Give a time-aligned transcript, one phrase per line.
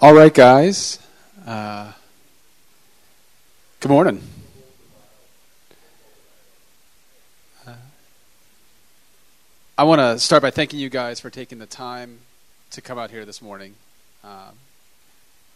[0.00, 1.00] All right, guys.
[1.44, 1.90] Uh,
[3.80, 4.22] good morning.
[7.66, 7.72] Uh,
[9.76, 12.20] I want to start by thanking you guys for taking the time
[12.70, 13.74] to come out here this morning.
[14.22, 14.30] Um,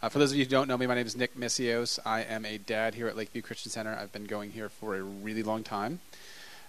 [0.01, 1.97] uh, for those of you who don't know me, my name is Nick Missios.
[2.05, 3.97] I am a dad here at Lakeview Christian Center.
[3.97, 6.01] I've been going here for a really long time,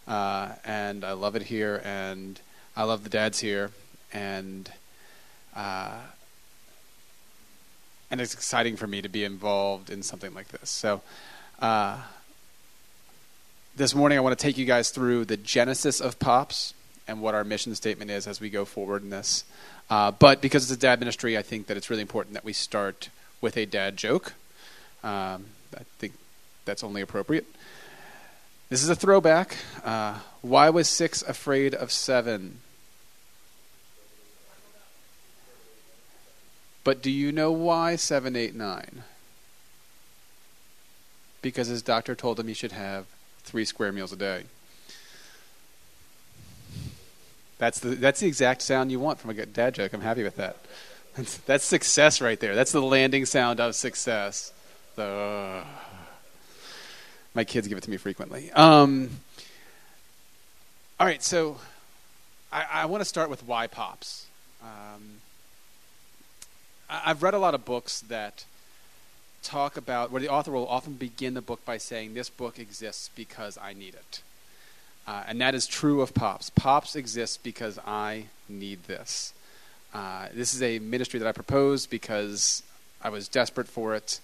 [0.07, 2.41] uh, and I love it here, and
[2.77, 3.73] I love the dads here,
[4.13, 4.71] and
[5.57, 5.99] uh,
[8.11, 10.71] and it's exciting for me to be involved in something like this.
[10.71, 11.03] So,
[11.61, 11.99] uh,
[13.77, 16.75] this morning I want to take you guys through the genesis of Pops
[17.09, 19.45] and what our mission statement is as we go forward in this.
[19.91, 22.53] Uh, but because it's a dad ministry, I think that it's really important that we
[22.53, 24.35] start with a dad joke.
[25.03, 25.47] Um,
[25.77, 26.15] I think
[26.65, 27.47] that's only appropriate.
[28.71, 29.57] This is a throwback.
[29.85, 32.61] Uh, why was six afraid of seven?
[36.85, 39.03] But do you know why 789?
[41.41, 43.07] Because his doctor told him he should have
[43.43, 44.45] three square meals a day.
[47.59, 49.95] That's the, that's the exact sound you want from a dad joke.
[49.95, 50.59] I'm happy with that.
[51.17, 52.55] That's, that's success right there.
[52.55, 54.53] That's the landing sound of success.
[54.97, 55.63] The,
[57.35, 58.51] my kids give it to me frequently.
[58.53, 59.11] Um,
[60.99, 61.59] all right, so
[62.53, 64.27] I, I want to start with why pops.
[64.63, 65.21] Um,
[67.05, 68.45] I've read a lot of books that
[69.43, 73.11] talk about where the author will often begin the book by saying, This book exists
[73.15, 74.23] because I need it.
[75.07, 76.51] Uh, and that is true of Pops.
[76.51, 79.35] Pops exists because I need this.
[79.93, 82.63] Uh, this is a ministry that I proposed because
[83.03, 84.21] I was desperate for it,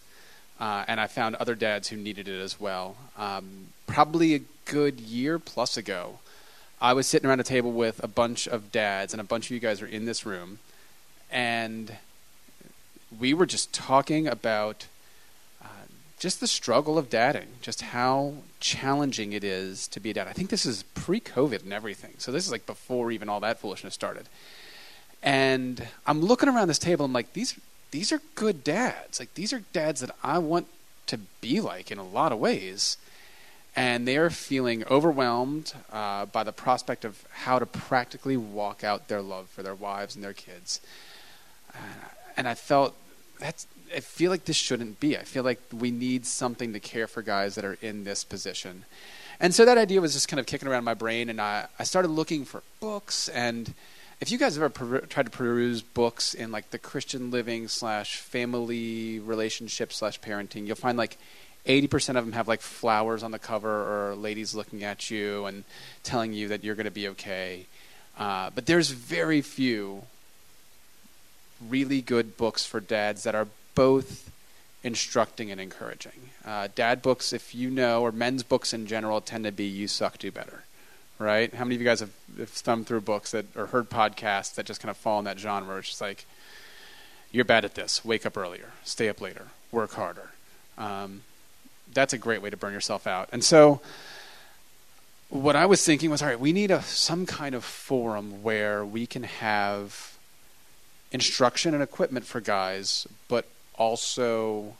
[0.58, 2.96] uh, and I found other dads who needed it as well.
[3.16, 6.18] Um, probably a good year plus ago,
[6.80, 9.50] I was sitting around a table with a bunch of dads, and a bunch of
[9.50, 10.58] you guys are in this room,
[11.30, 11.96] and
[13.18, 14.86] we were just talking about
[15.62, 15.66] uh,
[16.18, 20.28] just the struggle of dadding, just how challenging it is to be a dad.
[20.28, 22.14] I think this is pre COVID and everything.
[22.18, 24.28] So this is like before even all that foolishness started.
[25.22, 27.58] And I'm looking around this table, I'm like, these
[27.90, 29.18] these are good dads.
[29.18, 30.66] Like these are dads that I want
[31.06, 32.96] to be like in a lot of ways.
[33.76, 39.08] And they are feeling overwhelmed uh, by the prospect of how to practically walk out
[39.08, 40.80] their love for their wives and their kids.
[41.72, 41.78] Uh,
[42.36, 42.94] and I felt
[43.40, 45.16] that's I feel like this shouldn't be.
[45.16, 48.84] I feel like we need something to care for guys that are in this position.
[49.40, 51.84] And so that idea was just kind of kicking around my brain, and I, I
[51.84, 53.28] started looking for books.
[53.30, 53.72] And
[54.20, 58.18] if you guys ever per- tried to peruse books in like the Christian living slash
[58.18, 61.16] family relationship slash parenting, you'll find like
[61.66, 65.64] 80% of them have like flowers on the cover or ladies looking at you and
[66.02, 67.66] telling you that you're going to be okay.
[68.18, 70.02] Uh, but there's very few
[71.68, 74.30] really good books for dads that are both
[74.82, 76.30] instructing and encouraging.
[76.44, 79.88] Uh, dad books, if you know, or men's books in general, tend to be "You
[79.88, 80.64] suck, do better."
[81.18, 81.52] Right?
[81.52, 84.64] How many of you guys have, have thumbed through books that or heard podcasts that
[84.64, 85.76] just kind of fall in that genre?
[85.78, 86.24] It's just like,
[87.30, 88.04] "You're bad at this.
[88.04, 88.70] Wake up earlier.
[88.84, 89.48] Stay up later.
[89.70, 90.30] Work harder."
[90.78, 91.22] Um,
[91.92, 93.28] that's a great way to burn yourself out.
[93.32, 93.80] And so,
[95.28, 98.84] what I was thinking was, all right, we need a some kind of forum where
[98.84, 100.18] we can have
[101.12, 104.74] instruction and equipment for guys, but also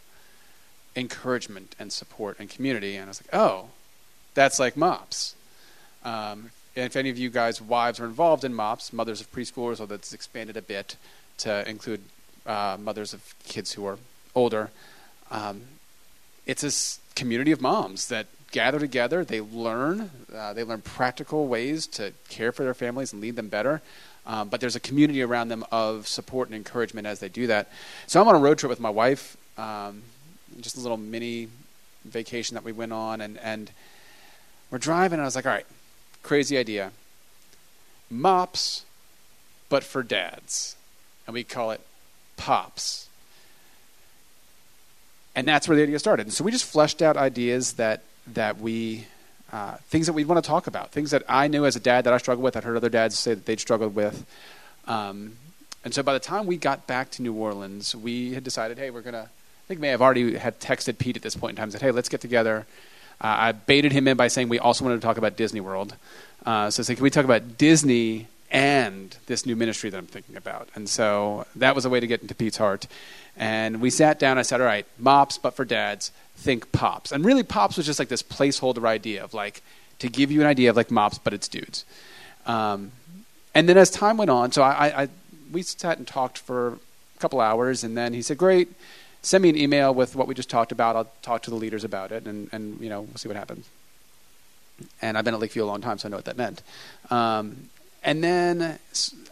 [0.97, 2.97] encouragement and support and community.
[2.97, 3.69] And I was like, oh,
[4.35, 5.35] that's like MOPS.
[6.05, 9.81] Um, and if any of you guys' wives are involved in MOPS, mothers of preschoolers,
[9.81, 10.97] or that's expanded a bit
[11.39, 12.01] to include
[12.47, 13.99] uh, mothers of kids who are
[14.35, 14.71] older,
[15.31, 15.63] um,
[16.47, 19.25] it's a community of moms that gather together.
[19.25, 20.11] They learn.
[20.35, 23.83] Uh, they learn practical ways to care for their families and lead them better.
[24.27, 27.71] Um, but there's a community around them of support and encouragement as they do that.
[28.07, 30.03] So I'm on a road trip with my wife, um,
[30.61, 31.49] just a little mini
[32.05, 33.71] vacation that we went on, and, and
[34.71, 35.67] we're driving, and I was like, all right,
[36.23, 36.93] crazy idea.
[38.11, 38.85] Mops,
[39.69, 40.77] but for dads.
[41.27, 41.81] And we call it
[42.37, 43.09] Pops.
[45.35, 46.27] And that's where the idea started.
[46.27, 49.07] And so we just fleshed out ideas that, that we
[49.53, 52.05] uh, things that we want to talk about, things that I knew as a dad
[52.05, 52.57] that I struggled with.
[52.57, 54.25] I'd heard other dads say that they'd struggled with.
[54.87, 55.37] Um,
[55.85, 58.91] and so by the time we got back to New Orleans, we had decided, hey,
[58.91, 61.57] we're going to, I think may have already had texted Pete at this point in
[61.57, 62.67] time, said, hey, let's get together.
[63.21, 65.95] Uh, I baited him in by saying we also wanted to talk about Disney World.
[66.45, 70.07] Uh, so I said, can we talk about Disney and this new ministry that I'm
[70.07, 70.69] thinking about?
[70.75, 72.87] And so that was a way to get into Pete's heart.
[73.37, 74.39] And we sat down.
[74.39, 77.13] I said, all right, mops, but for dads think pops.
[77.13, 79.63] And really, pops was just like this placeholder idea of like
[79.99, 81.85] to give you an idea of like mops, but it's dudes.
[82.47, 82.93] Um,
[83.55, 85.09] and then as time went on, so I, I,
[85.53, 88.69] we sat and talked for a couple hours, and then he said, "Great,
[89.23, 90.97] send me an email with what we just talked about.
[90.97, 93.69] I'll talk to the leaders about it, and and you know we'll see what happens."
[95.03, 96.63] And I've been at Lakeview a long time, so I know what that meant.
[97.11, 97.69] Um,
[98.03, 98.79] and then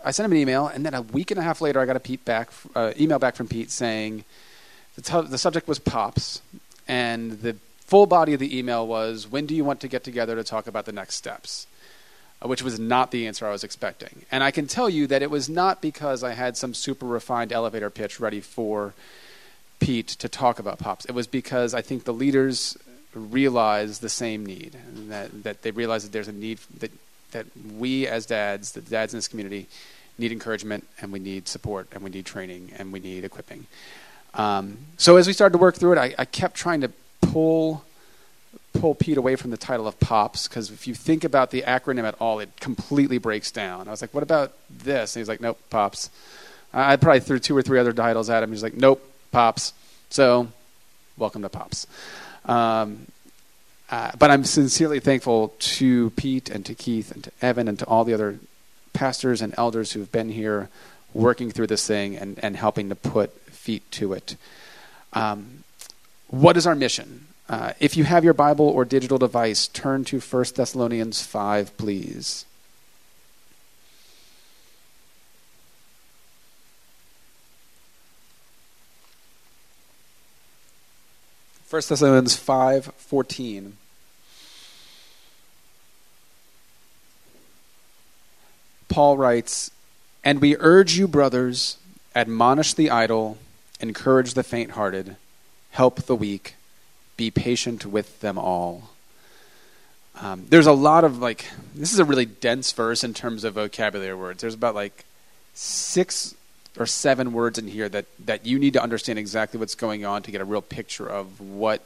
[0.04, 1.96] I sent him an email, and then a week and a half later, I got
[1.96, 4.24] a Pete back, uh, email back from Pete saying
[4.96, 6.42] the, t- the subject was pops,
[6.86, 10.36] and the full body of the email was, "When do you want to get together
[10.36, 11.66] to talk about the next steps?"
[12.40, 14.22] Uh, which was not the answer I was expecting.
[14.30, 17.52] And I can tell you that it was not because I had some super refined
[17.52, 18.94] elevator pitch ready for
[19.80, 21.04] Pete to talk about pops.
[21.04, 22.78] It was because I think the leaders
[23.12, 24.76] realize the same need,
[25.08, 26.92] that that they realize that there's a need that
[27.32, 27.46] that
[27.76, 29.66] we as dads, the dads in this community,
[30.18, 33.66] need encouragement and we need support and we need training and we need equipping.
[34.34, 36.90] Um, so as we started to work through it, I, I kept trying to
[37.20, 37.84] pull
[38.74, 42.04] pull Pete away from the title of POPs because if you think about the acronym
[42.04, 43.88] at all, it completely breaks down.
[43.88, 46.10] I was like, "What about this?" And he's like, "Nope, POPs."
[46.72, 48.50] I probably threw two or three other titles at him.
[48.50, 49.02] He's like, "Nope,
[49.32, 49.72] POPs."
[50.10, 50.48] So,
[51.16, 51.86] welcome to POPs.
[52.44, 53.06] Um,
[53.90, 57.86] uh, but I'm sincerely thankful to Pete and to Keith and to Evan and to
[57.86, 58.38] all the other
[58.92, 60.68] pastors and elders who've been here
[61.14, 64.36] working through this thing and, and helping to put feet to it.
[65.12, 65.64] Um,
[66.28, 67.26] what is our mission?
[67.48, 72.44] Uh, if you have your Bible or digital device, turn to 1 Thessalonians 5, please.
[81.68, 83.76] 1 Thessalonians 5:14
[88.88, 89.70] Paul writes,
[90.24, 91.76] "And we urge you brothers,
[92.16, 93.36] admonish the idle,
[93.80, 95.16] encourage the faint-hearted,
[95.72, 96.54] help the weak,
[97.18, 98.90] be patient with them all."
[100.14, 101.44] Um, there's a lot of like
[101.74, 104.40] this is a really dense verse in terms of vocabulary words.
[104.40, 105.04] There's about like
[105.52, 106.34] six
[106.80, 110.22] or seven words in here that, that you need to understand exactly what's going on
[110.22, 111.82] to get a real picture of what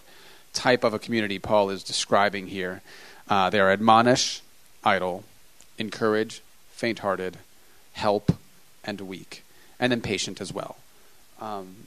[0.52, 2.82] type of a community Paul is describing here.
[3.28, 4.42] Uh, they are admonish,
[4.84, 5.24] idle,
[5.78, 7.38] encourage, faint hearted,
[7.92, 8.32] help,
[8.84, 9.44] and weak,
[9.78, 10.76] and then patient as well.
[11.40, 11.86] Um,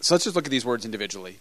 [0.00, 1.38] so let's just look at these words individually.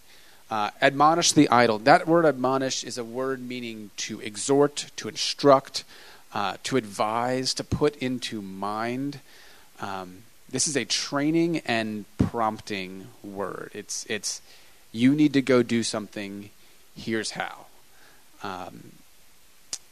[0.51, 1.77] Uh, admonish the idle.
[1.79, 5.83] That word admonish is a word meaning to exhort, to instruct,
[6.33, 9.19] uh, to advise, to put into mind.
[9.81, 13.71] Um, this is a training and prompting word.
[13.73, 14.41] It's it's
[14.91, 16.49] you need to go do something.
[16.95, 17.67] Here's how.
[18.43, 18.91] Um,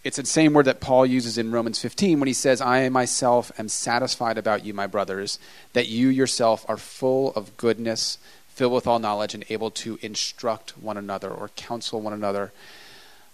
[0.03, 3.51] it's the same word that Paul uses in Romans 15 when he says, I myself
[3.59, 5.37] am satisfied about you, my brothers,
[5.73, 8.17] that you yourself are full of goodness,
[8.47, 12.53] filled with all knowledge, and able to instruct one another or counsel one another.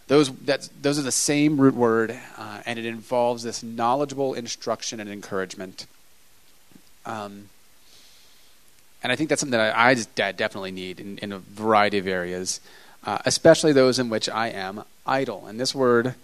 [0.07, 4.99] Those, that, those are the same root word, uh, and it involves this knowledgeable instruction
[4.99, 5.85] and encouragement.
[7.05, 7.49] Um,
[9.03, 12.07] and I think that's something that I, I definitely need in, in, a variety of
[12.07, 12.61] areas,
[13.03, 15.45] uh, especially those in which I am idle.
[15.45, 16.15] And this word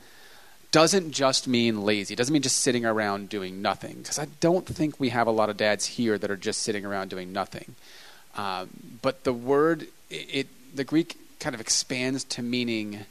[0.71, 2.13] doesn't just mean lazy.
[2.13, 3.97] It doesn't mean just sitting around doing nothing.
[3.97, 6.85] Because I don't think we have a lot of dads here that are just sitting
[6.85, 7.75] around doing nothing.
[8.35, 8.69] Um,
[9.01, 13.05] but the word, it, it, the Greek kind of expands to meaning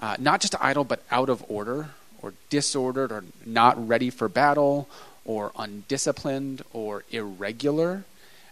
[0.00, 1.90] uh, not just idle, but out of order
[2.22, 4.88] or disordered or not ready for battle
[5.24, 8.04] or undisciplined or irregular.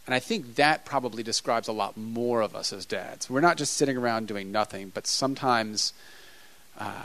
[0.07, 3.31] And I think that probably describes a lot more of us as dads.
[3.31, 5.93] We're not just sitting around doing nothing, but sometimes
[6.79, 7.05] uh,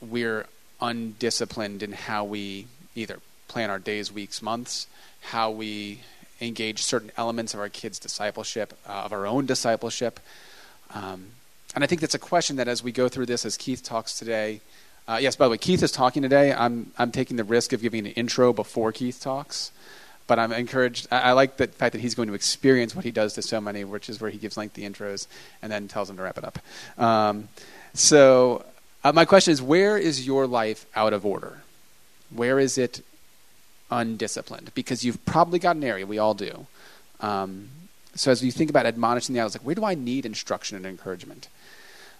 [0.00, 0.46] we're
[0.80, 4.86] undisciplined in how we either plan our days, weeks, months,
[5.20, 6.00] how we
[6.40, 10.20] engage certain elements of our kids' discipleship, uh, of our own discipleship.
[10.92, 11.28] Um,
[11.74, 14.18] and I think that's a question that as we go through this, as Keith talks
[14.18, 14.60] today,
[15.06, 16.52] uh, yes, by the way, Keith is talking today.
[16.52, 19.70] I'm, I'm taking the risk of giving an intro before Keith talks,
[20.26, 21.06] but I'm encouraged.
[21.10, 23.60] I, I, like the fact that he's going to experience what he does to so
[23.60, 25.26] many, which is where he gives lengthy intros
[25.60, 26.58] and then tells them to wrap it up.
[26.98, 27.48] Um,
[27.92, 28.64] so,
[29.02, 31.60] uh, my question is where is your life out of order?
[32.30, 33.02] Where is it
[33.90, 34.72] undisciplined?
[34.74, 36.66] Because you've probably got an area, we all do.
[37.20, 37.68] Um,
[38.14, 40.86] so, as you think about admonishing the others, like, where do I need instruction and
[40.86, 41.48] encouragement?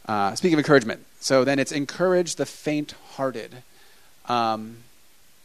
[0.07, 3.63] Uh, speaking of encouragement, so then it's encourage the faint hearted.
[4.29, 4.77] Um,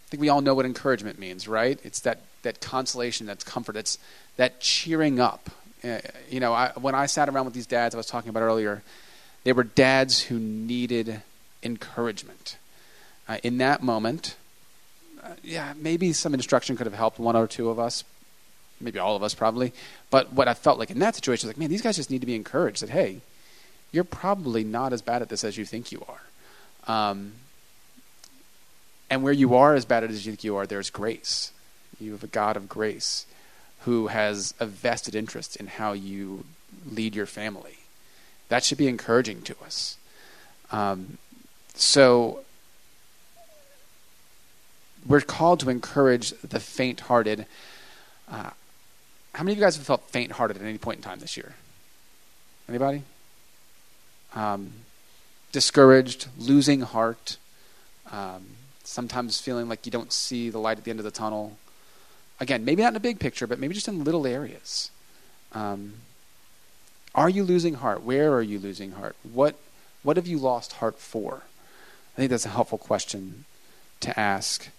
[0.05, 1.79] I think we all know what encouragement means, right?
[1.83, 3.97] It's that, that consolation, that's comfort, it's
[4.37, 5.49] that cheering up.
[5.83, 5.99] Uh,
[6.29, 8.83] you know, I, when I sat around with these dads I was talking about earlier,
[9.43, 11.21] they were dads who needed
[11.63, 12.57] encouragement.
[13.27, 14.35] Uh, in that moment,
[15.23, 18.03] uh, yeah, maybe some instruction could have helped one or two of us,
[18.81, 19.71] maybe all of us probably.
[20.09, 22.21] But what I felt like in that situation was like, man, these guys just need
[22.21, 23.21] to be encouraged that, hey,
[23.91, 27.11] you're probably not as bad at this as you think you are.
[27.11, 27.33] Um,
[29.09, 31.51] and where you are as bad as you think you are, there's grace.
[31.99, 33.25] You have a God of grace.
[33.81, 36.45] who has a vested interest in how you
[36.89, 37.77] lead your family.
[38.49, 39.97] That should be encouraging to us.
[40.71, 41.17] Um,
[41.75, 42.41] so
[45.07, 47.45] we're called to encourage the faint-hearted.
[48.29, 48.49] Uh,
[49.33, 51.55] how many of you guys have felt faint-hearted at any point in time this year?
[52.67, 53.03] Anybody?
[54.35, 54.73] Um,
[55.51, 57.37] discouraged, losing heart,
[58.11, 58.45] um,
[58.83, 61.57] sometimes feeling like you don't see the light at the end of the tunnel.
[62.39, 64.91] Again, maybe not in a big picture, but maybe just in little areas.
[65.53, 65.93] Um,
[67.15, 68.03] are you losing heart?
[68.03, 69.15] Where are you losing heart?
[69.23, 69.55] What
[70.03, 71.43] what have you lost heart for?
[72.15, 73.45] I think that's a helpful question
[73.99, 74.69] to ask.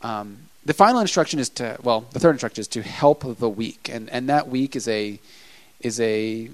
[0.00, 3.90] Um, the final instruction is to well, the third instruction is to help the weak,
[3.92, 5.18] and and that weak is a
[5.80, 6.50] is a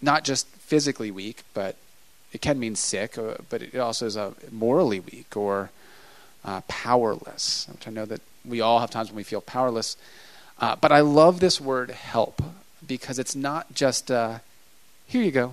[0.00, 1.76] not just physically weak, but
[2.32, 5.70] it can mean sick, uh, but it also is a morally weak or
[6.44, 9.96] uh, powerless, which I know that we all have times when we feel powerless.
[10.60, 12.42] Uh, but I love this word help
[12.86, 14.42] because it's not just a,
[15.06, 15.52] here you go.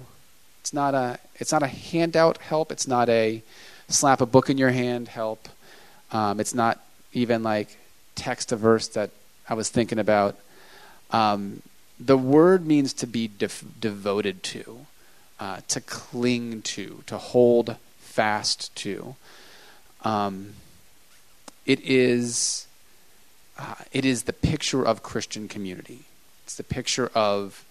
[0.62, 2.72] It's not a it's not a handout help.
[2.72, 3.44] It's not a
[3.88, 5.48] slap a book in your hand help.
[6.12, 6.80] Um, it's not
[7.14, 7.78] even like
[8.16, 9.12] text a verse that
[9.48, 10.36] I was thinking about.
[11.12, 11.62] Um,
[12.00, 13.30] the word means to be
[13.80, 14.86] devoted to,
[15.40, 19.16] uh, to cling to, to hold fast to.
[20.04, 20.54] Um,
[21.66, 22.68] it is
[23.58, 26.06] uh, it is the picture of Christian community.
[26.44, 27.66] It's the picture of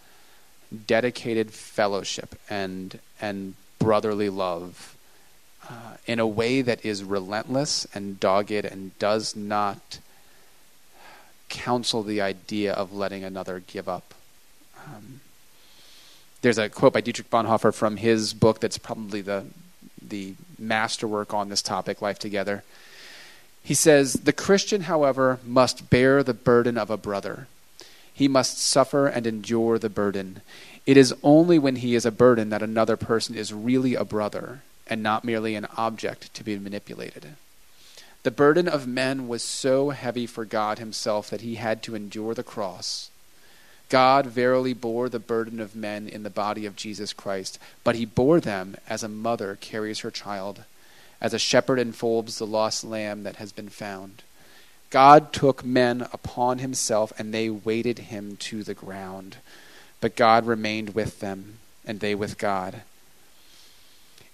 [0.87, 4.97] dedicated fellowship and and brotherly love
[5.69, 9.99] uh, in a way that is relentless and dogged and does not
[11.49, 14.15] counsel the idea of letting another give up.
[14.87, 15.21] Um,
[16.45, 19.47] there's a quote by Dietrich Bonhoeffer from his book that's probably the
[20.01, 22.63] the masterwork on this topic, Life Together.
[23.63, 27.47] He says, The Christian, however, must bear the burden of a brother.
[28.13, 30.43] He must suffer and endure the burden.
[30.85, 34.61] It is only when he is a burden that another person is really a brother
[34.87, 37.37] and not merely an object to be manipulated.
[38.23, 42.35] The burden of men was so heavy for God himself that he had to endure
[42.35, 43.09] the cross.
[43.89, 48.05] God verily bore the burden of men in the body of Jesus Christ, but he
[48.05, 50.65] bore them as a mother carries her child
[51.25, 54.23] as a shepherd enfolds the lost lamb that has been found.
[54.91, 59.39] God took men upon himself, and they weighted him to the ground.
[60.03, 62.83] But God remained with them, and they with God.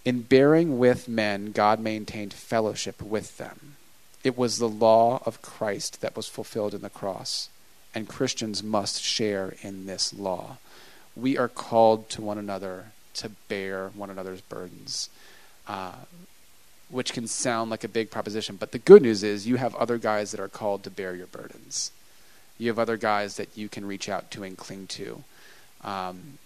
[0.04, 3.76] In bearing with men, God maintained fellowship with them.
[4.24, 7.50] It was the law of Christ that was fulfilled in the cross,
[7.94, 10.58] and Christians must share in this law.
[11.16, 15.08] We are called to one another to bear one another's burdens.
[15.66, 15.92] Uh,
[16.90, 18.56] which can sound like a big proposition.
[18.56, 21.28] But the good news is you have other guys that are called to bear your
[21.28, 21.92] burdens.
[22.58, 25.24] You have other guys that you can reach out to and cling to.
[25.82, 26.38] Um,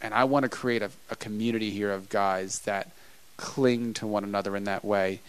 [0.00, 2.90] and I want to create a, a, community here of guys that
[3.36, 5.20] cling to one another in that way.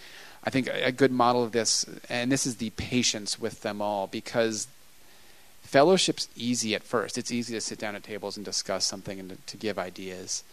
[0.43, 4.07] I think a, good model of this, and this is the patience with them all,
[4.07, 4.67] because
[5.69, 7.17] fellowship's easy at first.
[7.17, 10.43] It's easy to sit down at tables and discuss something and to, to give ideas.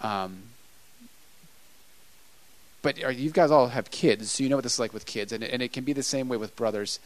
[0.00, 0.44] Um,
[2.80, 5.04] but are, you guys all have kids, so you know what this is like with
[5.04, 6.98] kids, and, and it can be the same way with brothers,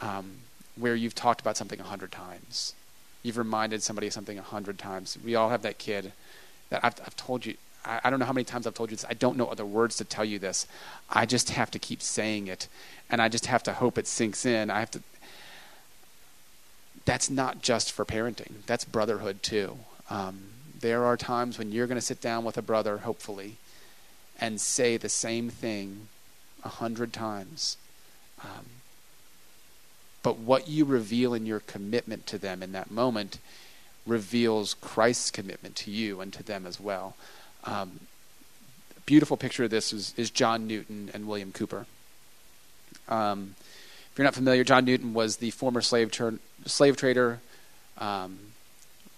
[0.00, 0.32] um,
[0.76, 2.74] where you've talked about something a hundred times,
[3.22, 5.16] you've reminded somebody of something a hundred times.
[5.24, 6.12] We all have that kid
[6.68, 7.54] that I've, I've told you.
[7.86, 9.06] I, I don't know how many times I've told you this.
[9.08, 10.66] I don't know other words to tell you this.
[11.10, 12.68] I just have to keep saying it,
[13.10, 14.70] and I just have to hope it sinks in.
[14.70, 15.00] I have to.
[17.04, 18.64] That's not just for parenting.
[18.66, 19.78] That's brotherhood too.
[20.10, 20.44] Um,
[20.80, 23.56] there are times when you're going to sit down with a brother, hopefully,
[24.40, 26.08] and say the same thing
[26.64, 27.76] a hundred times.
[28.42, 28.66] Um,
[30.22, 33.38] but what you reveal in your commitment to them in that moment
[34.06, 37.16] reveals Christ's commitment to you and to them as well.
[37.64, 38.00] Um,
[39.06, 41.86] beautiful picture of this is, is, John Newton and William Cowper.
[43.08, 43.54] Um,
[44.12, 46.12] if you're not familiar, John Newton was the former slave,
[46.66, 47.40] slave trader,
[47.96, 48.38] um,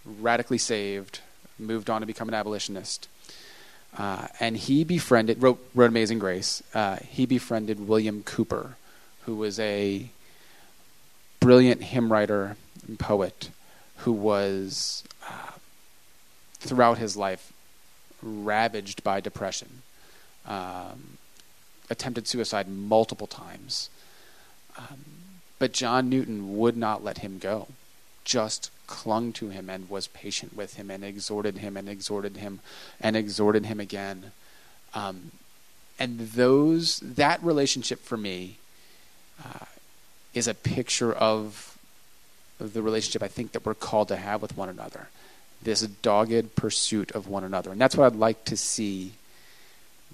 [0.04, 1.18] radically saved,
[1.58, 3.08] moved on to become an abolitionist.
[3.98, 6.62] Uh, and he befriended, wrote, wrote Amazing Grace.
[6.72, 8.76] Uh, he befriended William Cowper,
[9.22, 10.10] who was a
[11.40, 13.50] brilliant hymn writer and poet
[13.98, 15.52] who was, uh,
[16.60, 17.52] throughout his life,
[18.22, 19.82] ravaged by depression,
[20.46, 21.18] um,
[21.90, 23.88] attempted suicide multiple times.
[24.76, 25.04] Um,
[25.58, 27.68] but John Newton would not let him go,
[28.24, 32.60] just clung to him and was patient with him and exhorted him and exhorted him
[33.00, 34.32] and exhorted him again.
[34.94, 35.32] Um,
[35.98, 38.56] and those that relationship for me
[39.44, 39.66] uh,
[40.34, 41.78] is a picture of
[42.58, 45.08] the relationship I think that we're called to have with one another.
[45.62, 47.70] This dogged pursuit of one another.
[47.70, 49.12] And that's what I'd like to see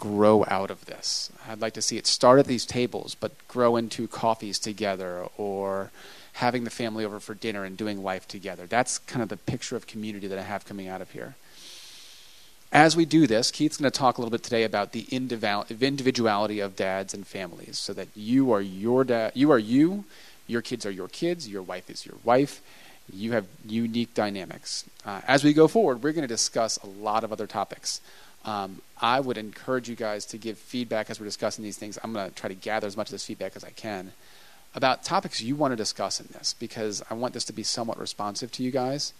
[0.00, 1.30] grow out of this.
[1.46, 5.90] I'd like to see it start at these tables, but grow into coffees together or
[6.32, 8.66] having the family over for dinner and doing life together.
[8.66, 11.34] That's kind of the picture of community that I have coming out of here.
[12.72, 16.60] As we do this, Keith's going to talk a little bit today about the individuality
[16.60, 20.04] of dads and families, so that you are your dad, you are you,
[20.46, 22.62] your kids are your kids, your wife is your wife.
[23.12, 24.84] You have unique dynamics.
[25.04, 28.00] Uh, as we go forward, we're going to discuss a lot of other topics.
[28.44, 31.98] Um, I would encourage you guys to give feedback as we're discussing these things.
[32.02, 34.12] I'm going to try to gather as much of this feedback as I can
[34.74, 37.98] about topics you want to discuss in this because I want this to be somewhat
[37.98, 39.12] responsive to you guys.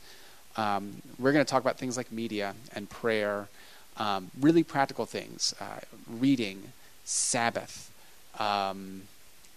[0.56, 3.48] Um, we're going to talk about things like media and prayer,
[3.96, 6.72] um, really practical things, uh, reading,
[7.04, 7.90] Sabbath,
[8.38, 9.02] um,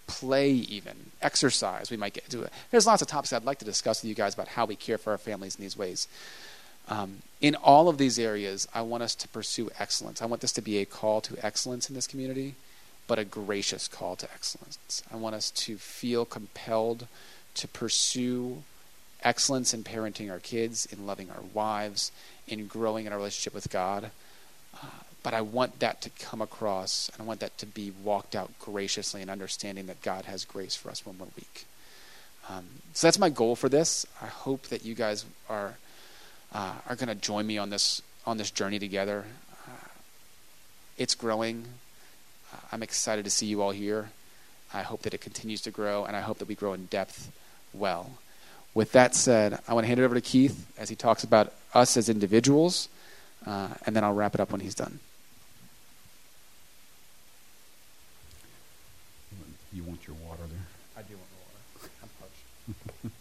[0.06, 1.90] play, even exercise.
[1.90, 2.52] We might get to it.
[2.70, 4.98] There's lots of topics I'd like to discuss with you guys about how we care
[4.98, 6.08] for our families in these ways.
[6.88, 10.22] Um, in all of these areas, I want us to pursue excellence.
[10.22, 12.54] I want this to be a call to excellence in this community,
[13.06, 15.02] but a gracious call to excellence.
[15.12, 17.06] I want us to feel compelled
[17.56, 18.62] to pursue
[19.22, 22.12] excellence in parenting our kids, in loving our wives,
[22.46, 24.10] in growing in our relationship with God.
[24.82, 24.86] Uh,
[25.22, 28.50] but I want that to come across, and I want that to be walked out
[28.58, 31.64] graciously and understanding that God has grace for us when we're weak.
[32.48, 34.04] Um, so that's my goal for this.
[34.20, 35.76] I hope that you guys are
[36.54, 39.24] uh, are going to join me on this on this journey together.
[39.66, 39.88] Uh,
[40.96, 41.64] it's growing.
[42.52, 44.10] Uh, I'm excited to see you all here.
[44.72, 47.30] I hope that it continues to grow, and I hope that we grow in depth
[47.72, 48.10] well.
[48.72, 51.52] With that said, I want to hand it over to Keith as he talks about
[51.74, 52.88] us as individuals,
[53.46, 54.98] uh, and then I'll wrap it up when he's done.
[59.72, 60.66] You want your water there?
[60.96, 61.92] I do want the water.
[62.02, 62.08] I'm
[63.02, 63.14] parched.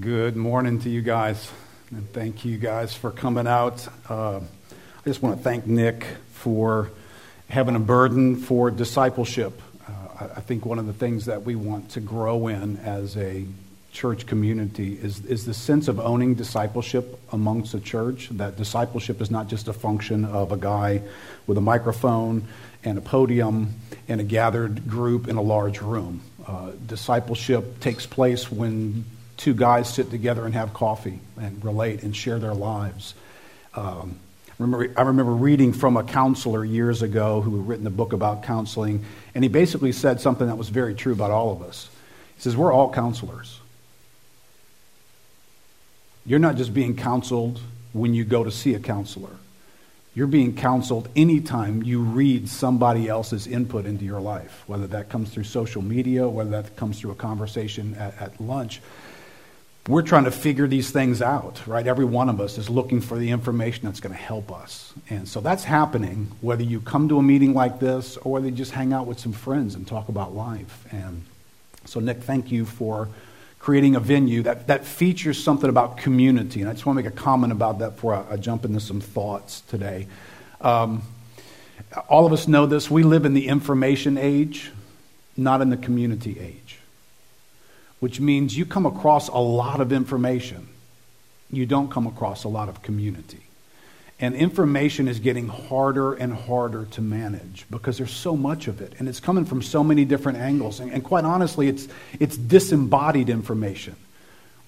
[0.00, 1.50] Good morning to you guys,
[1.90, 3.86] and thank you guys for coming out.
[4.08, 6.90] Uh, I just want to thank Nick for
[7.48, 9.60] having a burden for discipleship.
[9.88, 13.44] Uh, I think one of the things that we want to grow in as a
[13.92, 18.30] church community is, is the sense of owning discipleship amongst the church.
[18.30, 21.02] That discipleship is not just a function of a guy
[21.46, 22.48] with a microphone
[22.82, 23.74] and a podium
[24.08, 26.20] and a gathered group in a large room.
[26.46, 29.04] Uh, discipleship takes place when
[29.36, 33.14] two guys sit together and have coffee and relate and share their lives.
[33.74, 34.18] Um,
[34.58, 38.42] remember, I remember reading from a counselor years ago who had written a book about
[38.42, 41.88] counseling, and he basically said something that was very true about all of us.
[42.36, 43.60] He says, We're all counselors.
[46.24, 47.60] You're not just being counseled
[47.92, 49.30] when you go to see a counselor.
[50.16, 55.28] You're being counseled anytime you read somebody else's input into your life, whether that comes
[55.28, 58.80] through social media, whether that comes through a conversation at, at lunch.
[59.88, 61.86] We're trying to figure these things out, right?
[61.86, 64.92] Every one of us is looking for the information that's going to help us.
[65.08, 68.52] And so that's happening whether you come to a meeting like this or whether you
[68.52, 70.84] just hang out with some friends and talk about life.
[70.90, 71.22] And
[71.84, 73.08] so, Nick, thank you for
[73.60, 76.60] creating a venue that, that features something about community.
[76.60, 78.80] And I just want to make a comment about that before I, I jump into
[78.80, 80.08] some thoughts today.
[80.60, 81.02] Um,
[82.08, 82.90] all of us know this.
[82.90, 84.72] We live in the information age,
[85.36, 86.65] not in the community age,
[88.00, 90.68] which means you come across a lot of information.
[91.50, 93.42] You don't come across a lot of community.
[94.18, 98.94] And information is getting harder and harder to manage because there's so much of it.
[98.98, 100.80] And it's coming from so many different angles.
[100.80, 101.86] And, and quite honestly, it's,
[102.18, 103.94] it's disembodied information,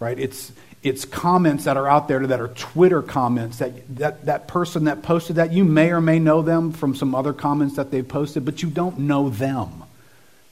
[0.01, 0.19] right?
[0.19, 4.85] It's, it's comments that are out there that are Twitter comments that, that that person
[4.85, 8.07] that posted that, you may or may know them from some other comments that they've
[8.07, 9.85] posted, but you don't know them.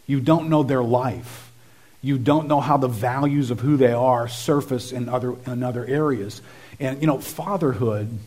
[0.07, 1.46] You don't know their life.
[2.03, 5.85] You don't know how the values of who they are surface in other, in other
[5.85, 6.41] areas.
[6.79, 8.19] And, you know, fatherhood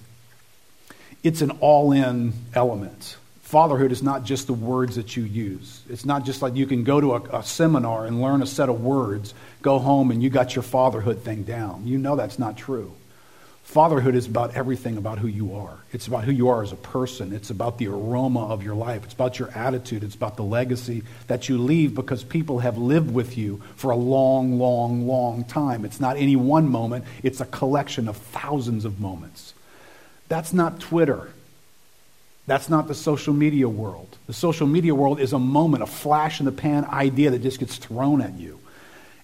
[1.24, 3.18] it's an all in element.
[3.42, 5.82] Fatherhood is not just the words that you use.
[5.90, 8.70] It's not just like you can go to a, a, seminar and learn a set
[8.70, 11.88] of words, go home, and you got your fatherhood thing down.
[11.88, 12.94] You know that's not true.
[13.70, 15.78] Fatherhood is about everything about who you are.
[15.94, 17.32] It's about who you are as a person.
[17.32, 19.04] It's about the aroma of your life.
[19.04, 20.04] It's about your attitude.
[20.04, 23.96] It's about the legacy that you leave because people have lived with you for a
[23.96, 25.86] long, long, long time.
[25.86, 29.54] It's not any one moment, it's a collection of thousands of moments.
[30.30, 31.30] That's not Twitter.
[32.48, 34.18] That's not the social media world.
[34.26, 37.60] The social media world is a moment, a flash in the pan idea that just
[37.60, 38.60] gets thrown at you.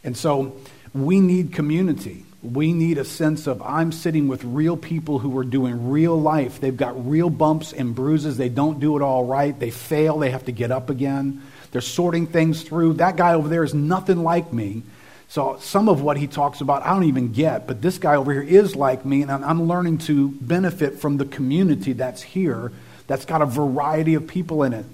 [0.04, 0.56] And so
[0.94, 2.25] we need community.
[2.54, 6.62] We need a sense of I'm sitting with real people who are doing real life.
[6.62, 8.38] They've got real bumps and bruises.
[8.38, 9.58] They don't do it all right.
[9.58, 10.20] They fail.
[10.20, 11.42] They have to get up again.
[11.72, 12.94] They're sorting things through.
[12.94, 14.84] That guy over there is nothing like me.
[15.28, 18.32] So some of what he talks about, I don't even get, but this guy over
[18.32, 22.72] here is like me, and I'm learning to benefit from the community that's here
[23.08, 24.86] that's got a variety of people in it.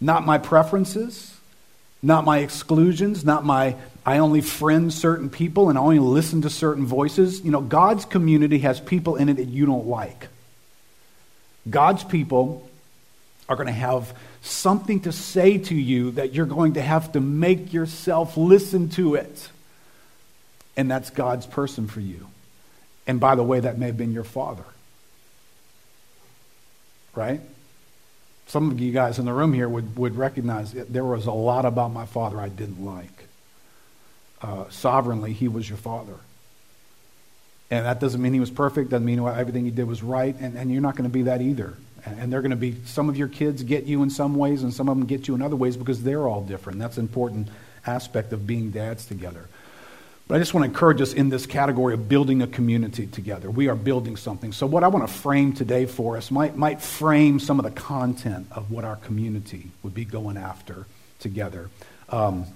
[0.00, 1.31] Not my preferences,
[2.02, 6.50] not my exclusions, not my I only friend certain people and I only listen to
[6.50, 7.40] certain voices.
[7.42, 10.28] You know, God's community has people in it that you don't like.
[11.68, 12.68] God's people
[13.48, 14.12] are going to have
[14.42, 19.14] something to say to you that you're going to have to make yourself listen to
[19.14, 19.48] it.
[20.76, 22.26] And that's God's person for you.
[23.06, 24.64] And by the way, that may have been your father.
[27.14, 27.40] Right?
[28.52, 30.92] Some of you guys in the room here would, would recognize it.
[30.92, 33.24] there was a lot about my father I didn't like.
[34.42, 36.16] Uh, sovereignly, he was your father.
[37.70, 40.58] And that doesn't mean he was perfect, doesn't mean everything he did was right, and,
[40.58, 41.78] and you're not going to be that either.
[42.04, 44.62] And, and they're going to be, some of your kids get you in some ways,
[44.62, 46.78] and some of them get you in other ways because they're all different.
[46.78, 47.48] That's an important
[47.86, 49.48] aspect of being dads together.
[50.32, 53.50] But I just want to encourage us in this category of building a community together.
[53.50, 54.52] We are building something.
[54.52, 57.70] So, what I want to frame today for us might, might frame some of the
[57.70, 60.86] content of what our community would be going after
[61.18, 61.68] together.
[62.08, 62.46] Um,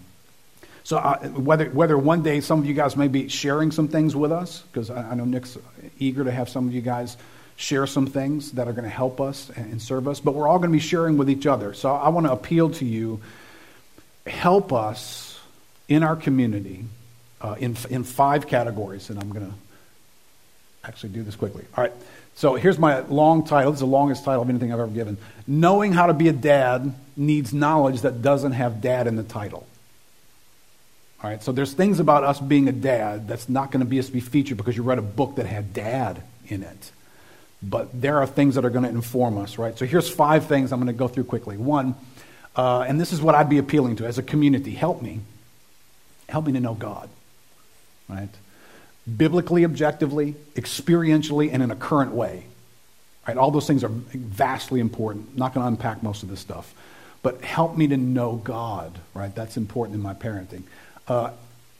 [0.84, 4.16] so, uh, whether, whether one day some of you guys may be sharing some things
[4.16, 5.58] with us, because I, I, know Nick's
[5.98, 7.18] eager to have some of you guys
[7.56, 10.56] share some things that are going to help us and serve us, but we're all
[10.58, 11.74] going to be sharing with each other.
[11.74, 13.20] So, I want to appeal to you
[14.26, 15.38] help us
[15.88, 16.86] in our community
[17.40, 19.54] uh, in, in five categories, and I'm going to
[20.84, 21.64] actually do this quickly.
[21.76, 21.92] All right.
[22.34, 23.72] So here's my long title.
[23.72, 25.16] This is the longest title of anything I've ever given.
[25.46, 29.66] Knowing how to be a dad needs knowledge that doesn't have dad in the title.
[31.22, 31.42] All right.
[31.42, 34.58] So there's things about us being a dad that's not going to be, be featured
[34.58, 36.90] because you read a book that had dad in it.
[37.62, 39.76] But there are things that are going to inform us, right?
[39.78, 41.56] So here's five things I'm going to go through quickly.
[41.56, 41.94] One,
[42.54, 44.72] uh, and this is what I'd be appealing to as a community.
[44.72, 45.20] Help me.
[46.28, 47.08] Help me to know God
[48.08, 48.28] right?
[49.16, 52.46] Biblically, objectively, experientially, and in a current way.
[53.26, 53.36] Right?
[53.36, 55.28] All those things are vastly important.
[55.32, 56.72] I'm not going to unpack most of this stuff.
[57.22, 59.34] But help me to know God, right?
[59.34, 60.62] That's important in my parenting.
[61.08, 61.30] Uh,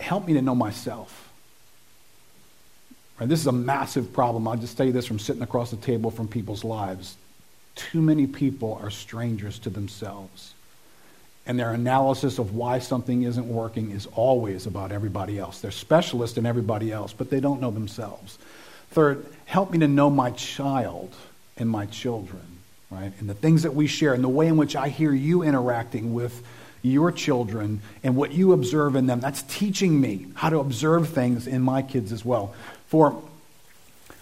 [0.00, 1.30] help me to know myself.
[3.20, 3.28] Right?
[3.28, 4.48] This is a massive problem.
[4.48, 7.16] I'll just tell you this from sitting across the table from people's lives.
[7.76, 10.54] Too many people are strangers to themselves
[11.46, 15.60] and their analysis of why something isn't working is always about everybody else.
[15.60, 18.38] They're specialists in everybody else, but they don't know themselves.
[18.90, 21.14] Third, help me to know my child
[21.56, 22.42] and my children,
[22.90, 23.12] right?
[23.20, 26.14] And the things that we share and the way in which I hear you interacting
[26.14, 26.44] with
[26.82, 29.20] your children and what you observe in them.
[29.20, 32.54] That's teaching me how to observe things in my kids as well.
[32.86, 33.22] For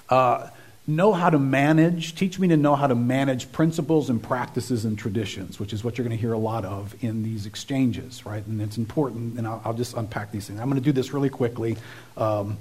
[0.09, 0.49] uh,
[0.87, 4.99] know how to manage, teach me to know how to manage principles and practices and
[4.99, 8.45] traditions, which is what you're going to hear a lot of in these exchanges, right?
[8.47, 10.61] And it's important, and I'll, I'll just unpack these things.
[10.61, 11.77] I'm going to do this really quickly
[12.15, 12.59] because um,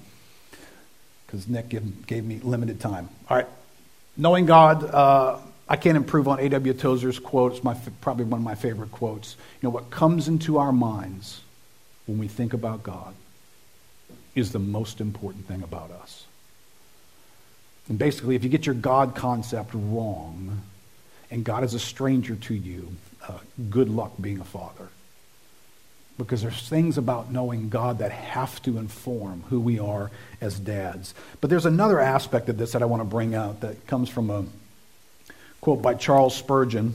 [1.48, 3.10] Nick gave, gave, me limited time.
[3.30, 3.48] All right.
[4.16, 6.74] Knowing God, uh, I can't improve on A.W.
[6.74, 7.56] Tozer's quote.
[7.56, 9.36] It's my, probably one of my favorite quotes.
[9.62, 11.42] You know, what comes into our minds
[12.06, 13.16] when we think about God
[14.34, 16.23] is the most important thing about us.
[17.90, 20.62] And basically, if you get your God concept wrong
[21.30, 22.94] and God is a stranger to you,
[23.28, 24.90] uh, good luck being a father.
[26.18, 31.16] Because there's things about knowing God that have to inform who we are as dads.
[31.42, 34.30] But there's another aspect of this that I want to bring out that comes from
[34.30, 34.46] a
[35.60, 36.94] quote by Charles Spurgeon.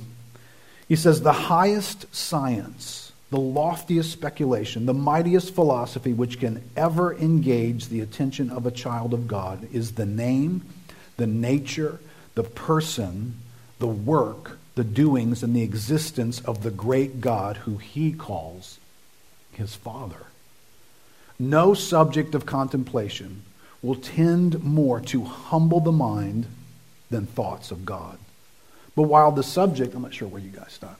[0.88, 7.88] He says, The highest science, the loftiest speculation, the mightiest philosophy which can ever engage
[7.88, 10.62] the attention of a child of God is the name
[11.18, 12.00] the nature,
[12.34, 13.34] the person,
[13.78, 18.78] the work, the doings, and the existence of the great God who he calls
[19.52, 20.26] his Father.
[21.38, 23.42] No subject of contemplation
[23.82, 26.46] will tend more to humble the mind
[27.10, 28.18] than thoughts of God.
[28.96, 30.98] But while the subject, I'm not sure where you guys stop.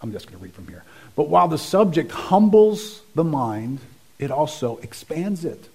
[0.00, 0.84] I'm just going to read from here.
[1.16, 3.80] But while the subject humbles the mind,
[4.18, 5.68] it also expands it.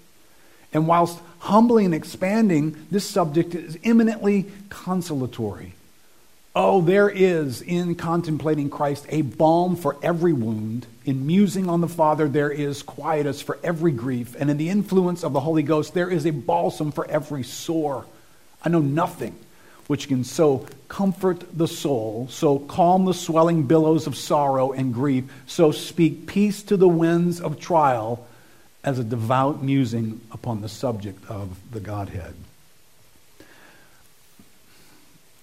[0.73, 5.73] And whilst humbly and expanding, this subject is eminently consolatory.
[6.55, 10.87] Oh, there is in contemplating Christ a balm for every wound.
[11.05, 14.35] In musing on the Father, there is quietus for every grief.
[14.37, 18.05] And in the influence of the Holy Ghost, there is a balsam for every sore.
[18.63, 19.35] I know nothing
[19.87, 25.23] which can so comfort the soul, so calm the swelling billows of sorrow and grief,
[25.47, 28.27] so speak peace to the winds of trial
[28.83, 32.33] as a devout musing upon the subject of the Godhead.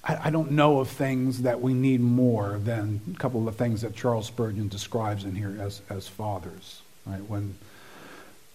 [0.02, 3.64] I, I don't know of things that we need more than a couple of the
[3.64, 6.80] things that Charles Spurgeon describes in here as, as fathers.
[7.04, 7.22] Right?
[7.22, 7.56] When,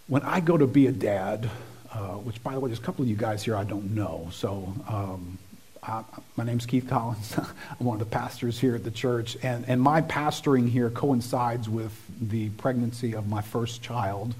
[0.08, 1.50] when I go to be a dad,
[1.94, 4.30] uh, which, by the way, there's a couple of you guys here I don't know.
[4.32, 5.38] So um,
[5.84, 6.04] I,
[6.38, 7.38] my name's Keith Collins.
[7.80, 9.38] I'm one of the pastors here at the church.
[9.44, 14.34] And, and my pastoring here coincides with the pregnancy of my first child.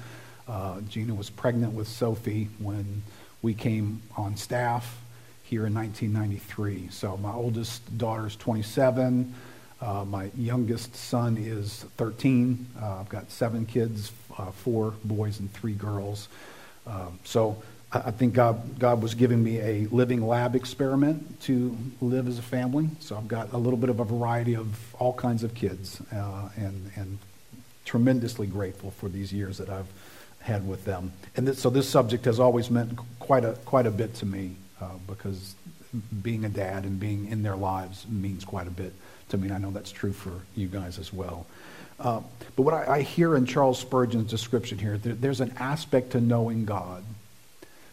[0.52, 3.04] Uh, Gina was pregnant with Sophie when
[3.42, 5.00] we came on staff
[5.44, 6.90] here in 1993.
[6.92, 9.34] So my oldest daughter is 27.
[9.80, 12.68] Uh, my youngest son is 13.
[12.80, 16.28] Uh, I've got seven kids, uh, four boys and three girls.
[16.86, 21.76] Um, so I, I, think God, God was giving me a living lab experiment to
[22.02, 22.90] live as a family.
[23.00, 26.50] So I've got a little bit of a variety of all kinds of kids uh,
[26.58, 27.18] and, and
[27.86, 29.88] tremendously grateful for these years that I've
[30.42, 31.12] had with them.
[31.36, 34.56] And this, so this subject has always meant quite a, quite a bit to me
[34.82, 35.56] uh, because
[36.22, 38.94] being a dad and being in their lives means quite a bit
[39.30, 39.48] to me.
[39.48, 41.46] And I know that's true for you guys as well.
[42.00, 42.22] Uh,
[42.56, 46.22] but what I, I, hear in Charles Spurgeon's description here, there, there's an aspect to
[46.22, 47.04] knowing God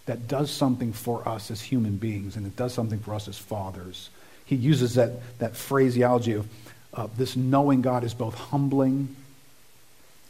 [0.07, 3.37] that does something for us as human beings, and it does something for us as
[3.37, 4.09] fathers.
[4.47, 6.49] He uses that, that phraseology of
[6.95, 9.15] uh, this knowing God is both humbling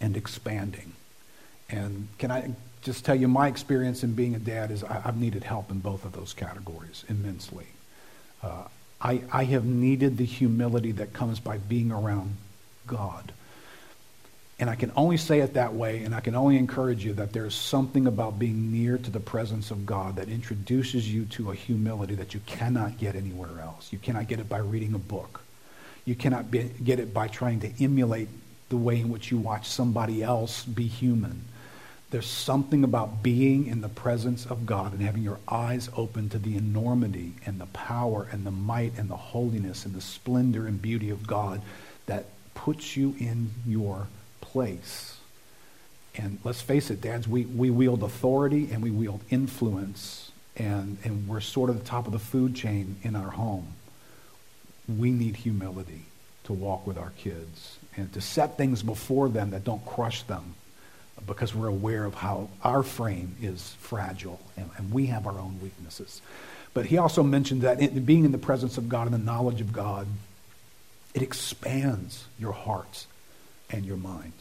[0.01, 0.93] and expanding.
[1.71, 2.51] And can I
[2.83, 5.81] just tell you, my experience in being a dad is I, have needed help in
[5.81, 7.67] both of those categories immensely.
[8.43, 8.65] Uh,
[9.01, 12.37] I, I have needed the humility that comes by being around
[12.87, 13.33] God.
[14.61, 17.33] And I can only say it that way, and I can only encourage you that
[17.33, 21.55] there's something about being near to the presence of God that introduces you to a
[21.55, 23.93] humility that you cannot get anywhere else.
[23.93, 25.43] You cannot get it by reading a book.
[26.05, 28.29] You cannot be, get it by trying to emulate
[28.69, 31.45] the way in which you watch somebody else be human.
[32.11, 36.39] There's something about being in the presence of God and having your eyes open to
[36.39, 40.81] the enormity and the power and the might and the holiness and the splendor and
[40.81, 41.61] beauty of God
[42.07, 44.07] that puts you in your
[44.41, 45.19] place.
[46.17, 51.29] And let's face it, dads, we, we wield authority and we wield influence, and, and
[51.29, 53.75] we're sort of the top of the food chain in our home.
[54.89, 56.07] We need humility
[56.45, 60.55] to walk with our kids and to set things before them that don't crush them
[61.27, 65.59] because we're aware of how our frame is fragile and, and we have our own
[65.63, 66.21] weaknesses.
[66.75, 69.61] But he also mentioned that in, being in the presence of God and the knowledge
[69.61, 70.07] of God,
[71.15, 73.07] it expands your hearts
[73.71, 74.33] and your mind.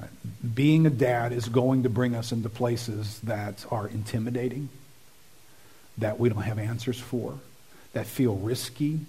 [0.00, 0.10] Right?
[0.54, 4.68] Being a dad is going to bring us into places that are intimidating,
[5.98, 7.38] that we don't have answers for,
[7.92, 9.00] that feel risky,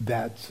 [0.00, 0.50] that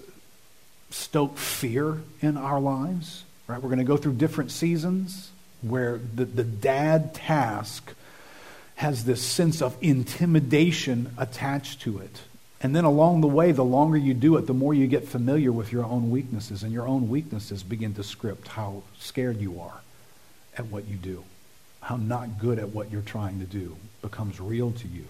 [0.89, 3.23] stoke fear in our lives.
[3.47, 3.61] Right?
[3.61, 5.31] We're going to go through different seasons
[5.63, 7.93] where the, the dad task
[8.75, 12.21] has this sense of intimidation attached to it.
[12.61, 15.51] And then along the way, the longer you do it, the more you get familiar
[15.51, 19.81] with your own weaknesses, and your own weaknesses begin to script how scared you are
[20.57, 21.23] at what you do,
[21.81, 25.05] how not good at what you're trying to do becomes real to you.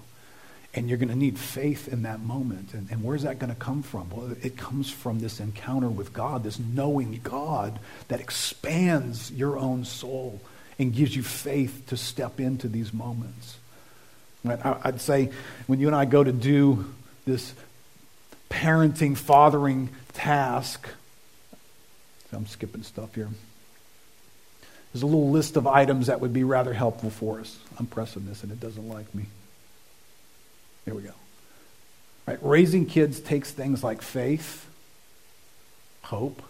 [0.75, 2.73] And you're going to need faith in that moment.
[2.73, 4.09] And, and where's that going to come from?
[4.09, 9.85] Well, it comes from this encounter with God, this knowing God that expands your own
[9.85, 10.41] soul
[10.79, 13.57] and gives you faith to step into these moments.
[14.45, 15.31] I'd say
[15.67, 16.91] when you and I go to do
[17.25, 17.53] this
[18.49, 20.87] parenting, fathering task,
[22.31, 23.29] I'm skipping stuff here.
[24.91, 27.57] There's a little list of items that would be rather helpful for us.
[27.79, 29.25] I'm pressing this and it doesn't like me.
[30.85, 31.13] Here we go.
[32.27, 34.65] Right, raising kids takes things like faith,
[36.03, 36.41] hope,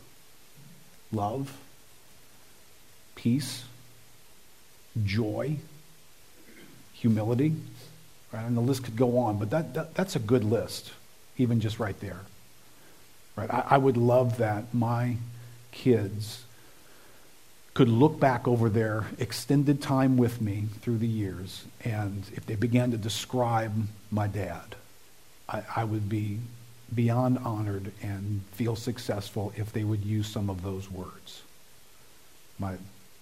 [1.12, 1.56] love,
[3.16, 3.64] peace,
[5.04, 5.58] joy,
[6.94, 7.56] humility.
[8.32, 10.92] Right, and the list could go on, but that, that that's a good list,
[11.38, 12.20] even just right there.
[13.36, 15.18] Right, I, I would love that my
[15.72, 16.44] kids
[17.74, 22.56] could look back over their extended time with me through the years, and if they
[22.56, 23.74] began to describe
[24.12, 24.76] my dad,
[25.50, 26.40] I, I, would be
[26.94, 31.42] beyond honored and feel successful if they would use some of those words.
[32.60, 32.76] My,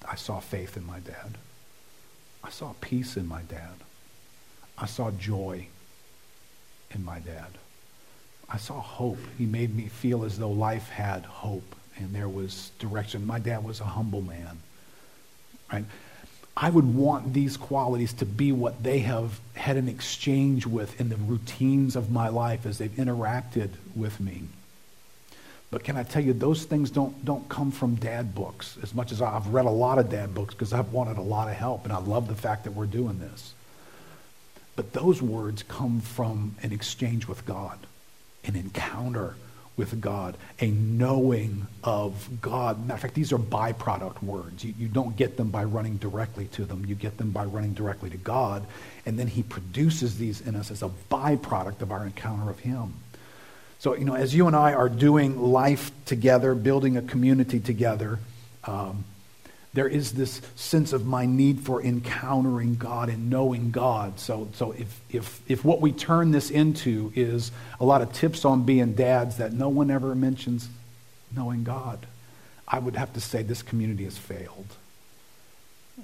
[0.08, 1.38] I saw faith in my dad.
[2.44, 3.76] I saw peace in my dad.
[4.78, 5.68] I saw joy
[6.94, 7.58] in my dad.
[8.50, 9.20] I saw hope.
[9.38, 13.26] He made me feel as though life had hope and there was direction.
[13.26, 14.60] My dad was a humble man.
[15.72, 15.86] Right?
[16.56, 21.10] I would want these qualities to be what they have had an exchange with in
[21.10, 24.44] the routines of my life as they've interacted with me.
[25.72, 29.14] But can I tell you, those things don't, don't come from dad books as much
[29.14, 31.86] as I've read a lot of dad books because I've wanted a lot of help,
[31.86, 33.54] and I love the fact that we're doing this.
[34.76, 37.80] But those words come from an exchange with God,
[38.44, 39.36] an encounter
[39.78, 42.80] with God, a knowing of God.
[42.82, 44.64] Matter of fact, these are byproduct words.
[44.64, 47.74] You, you don't get them by running directly to them, you get them by running
[47.74, 48.66] directly to God,
[49.06, 52.94] and then He produces these in us as a byproduct of our encounter of Him.
[53.80, 58.20] So, you know, as you and I are doing life together, building a community together,
[58.66, 59.06] um,
[59.74, 64.20] there is this sense of my need for encountering God and knowing God.
[64.20, 68.44] So, so if, if, if what we turn this into is a lot of tips
[68.44, 70.68] on being dads that no one ever mentions
[71.34, 72.06] knowing God,
[72.68, 74.68] I would have to say this community has failed.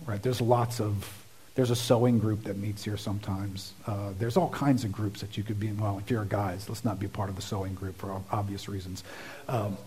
[0.06, 0.22] Right?
[0.22, 1.26] There's lots of,
[1.56, 3.74] there's a sewing group that meets here sometimes.
[3.86, 5.78] Uh, there's all kinds of groups that you could be in.
[5.78, 8.70] Well, if you're a guys, let's not be part of the sewing group for obvious
[8.70, 9.04] reasons.
[9.50, 9.78] Um,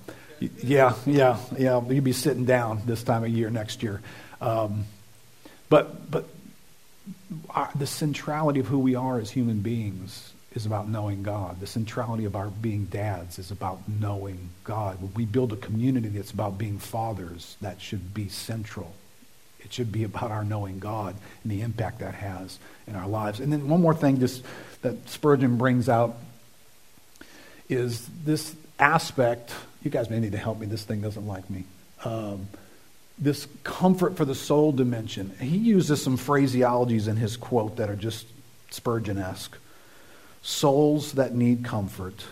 [0.40, 1.83] yeah, yeah, yeah.
[1.88, 4.00] You'd be sitting down this time of year next year.
[4.40, 4.87] Um,
[5.68, 6.29] but but
[7.50, 11.61] our, the centrality of who we are as human beings is about knowing God.
[11.61, 15.00] The centrality of our being dads is about knowing God.
[15.00, 18.94] When we build a community that's about being fathers, that should be central.
[19.61, 23.38] It should be about our knowing God and the impact that has in our lives.
[23.40, 24.42] And then one more thing just
[24.83, 26.16] that Spurgeon brings out
[27.68, 30.66] is this aspect you guys may need to help me.
[30.66, 31.64] This thing doesn't like me.
[32.05, 32.49] Um,
[33.19, 35.35] this comfort for the soul dimension.
[35.40, 38.27] He uses some phraseologies in his quote that are just
[38.71, 39.57] Spurgeon esque.
[40.43, 42.25] Souls that need comfort.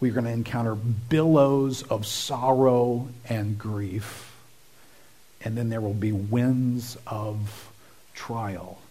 [0.00, 4.36] We're going to encounter billows of sorrow and grief.
[5.44, 7.72] And then there will be winds of
[8.14, 8.81] trial.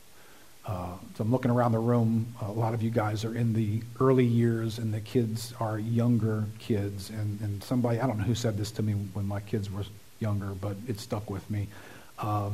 [0.65, 2.34] Uh, so I'm looking around the room.
[2.41, 6.45] A lot of you guys are in the early years, and the kids are younger
[6.60, 7.10] kids.
[7.10, 9.84] And, and somebody, I don't know who said this to me when my kids were
[10.19, 11.67] younger, but it stuck with me.
[12.19, 12.52] Uh,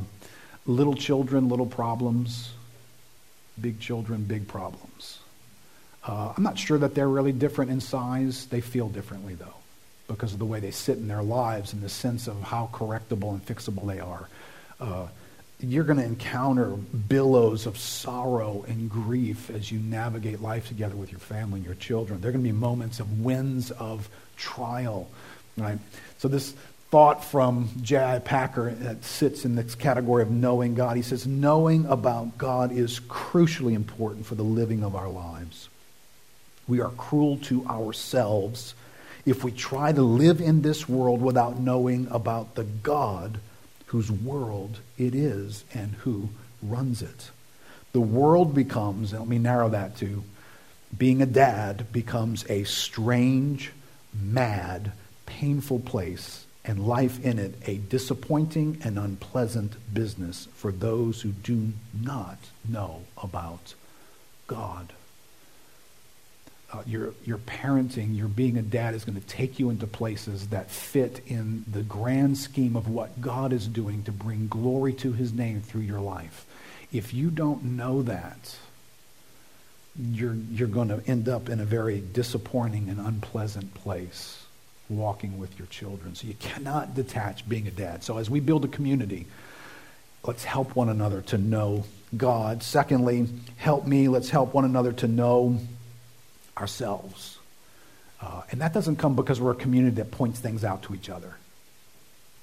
[0.66, 2.52] little children, little problems.
[3.60, 5.18] Big children, big problems.
[6.04, 8.46] Uh, I'm not sure that they're really different in size.
[8.46, 9.56] They feel differently, though,
[10.06, 13.32] because of the way they sit in their lives and the sense of how correctable
[13.32, 14.28] and fixable they are.
[15.60, 21.10] You're going to encounter billows of sorrow and grief as you navigate life together with
[21.10, 22.20] your family and your children.
[22.20, 25.08] There are going to be moments of winds of trial,
[25.56, 25.78] right?
[26.18, 26.54] So this
[26.90, 28.20] thought from J.I.
[28.20, 30.96] Packer that sits in this category of knowing God.
[30.96, 35.68] He says, knowing about God is crucially important for the living of our lives.
[36.66, 38.74] We are cruel to ourselves
[39.26, 43.40] if we try to live in this world without knowing about the God
[43.88, 46.28] whose world it is and who
[46.62, 47.30] runs it.
[47.92, 50.24] The world becomes, and let me narrow that to,
[50.96, 53.72] being a dad becomes a strange,
[54.14, 54.92] mad,
[55.26, 61.72] painful place, and life in it a disappointing and unpleasant business for those who do
[61.94, 63.74] not know about
[64.46, 64.92] God
[66.72, 70.48] uh, your, your parenting, your being a dad is going to take you into places
[70.48, 75.12] that fit in the grand scheme of what God is doing to bring glory to
[75.12, 76.44] his name through your life.
[76.92, 78.56] If you don't know that,
[79.98, 84.44] you're, you're going to end up in a very disappointing and unpleasant place
[84.90, 86.14] walking with your children.
[86.14, 88.04] So you cannot detach being a dad.
[88.04, 89.26] So as we build a community,
[90.22, 91.84] let's help one another to know
[92.16, 92.62] God.
[92.62, 93.26] Secondly,
[93.56, 94.08] help me.
[94.08, 95.58] Let's help one another to know
[96.58, 97.38] ourselves.
[98.20, 101.08] Uh, and that doesn't come because we're a community that points things out to each
[101.08, 101.34] other.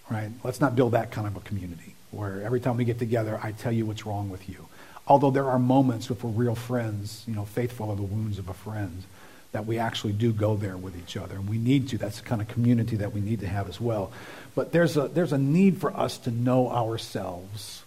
[0.10, 0.30] Right?
[0.44, 3.52] Let's not build that kind of a community where every time we get together, I
[3.52, 4.68] tell you what's wrong with you.
[5.08, 8.50] Although there are moments if we're real friends, you know, faithful are the wounds of
[8.50, 9.04] a friend,
[9.52, 11.36] that we actually do go there with each other.
[11.36, 11.98] And we need to.
[11.98, 14.12] That's the kind of community that we need to have as well.
[14.54, 17.84] But there's a, there's a need for us to know ourselves.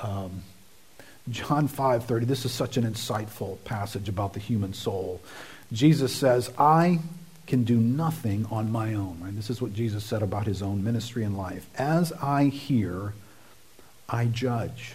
[0.00, 0.42] Um,
[1.30, 5.20] John 5:30 this is such an insightful passage about the human soul.
[5.72, 7.00] Jesus says, I
[7.46, 9.18] can do nothing on my own.
[9.20, 9.34] Right?
[9.34, 11.66] This is what Jesus said about his own ministry and life.
[11.76, 13.14] As I hear,
[14.08, 14.94] I judge.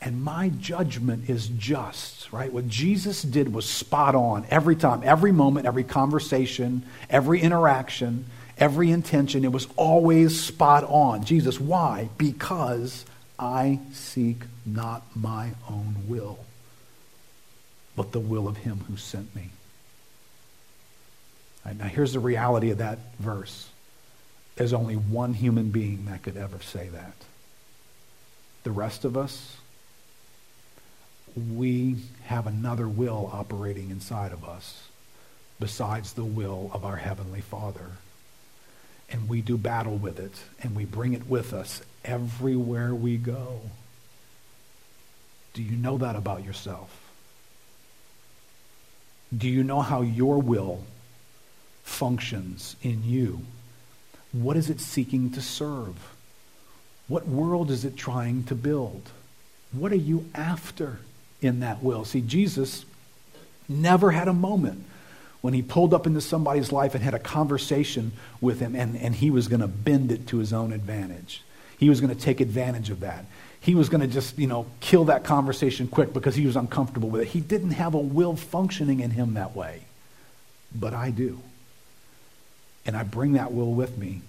[0.00, 2.52] And my judgment is just, right?
[2.52, 8.26] What Jesus did was spot on every time, every moment, every conversation, every interaction,
[8.58, 9.44] every intention.
[9.44, 11.24] It was always spot on.
[11.24, 12.10] Jesus, why?
[12.18, 13.06] Because
[13.38, 16.38] I seek not my own will
[17.96, 19.50] but the will of him who sent me.
[21.64, 23.68] Right, now, here's the reality of that verse
[24.56, 27.14] there's only one human being that could ever say that.
[28.62, 29.56] The rest of us,
[31.36, 31.96] we
[32.26, 34.84] have another will operating inside of us
[35.58, 37.90] besides the will of our Heavenly Father.
[39.10, 43.60] And we do battle with it, and we bring it with us everywhere we go.
[45.52, 46.90] Do you know that about yourself?
[49.36, 50.84] Do you know how your will
[51.84, 53.42] functions in you?
[54.32, 55.94] What is it seeking to serve?
[57.06, 59.10] What world is it trying to build?
[59.72, 60.98] What are you after
[61.40, 62.04] in that will?
[62.04, 62.84] See, Jesus
[63.68, 64.84] never had a moment
[65.40, 69.14] when he pulled up into somebody's life and had a conversation with him and, and
[69.14, 71.42] he was going to bend it to his own advantage.
[71.78, 73.26] He was going to take advantage of that.
[73.60, 77.08] He was going to just, you know, kill that conversation quick because he was uncomfortable
[77.08, 77.28] with it.
[77.28, 79.82] He didn't have a will functioning in him that way.
[80.74, 81.40] But I do.
[82.86, 84.22] And I bring that will with me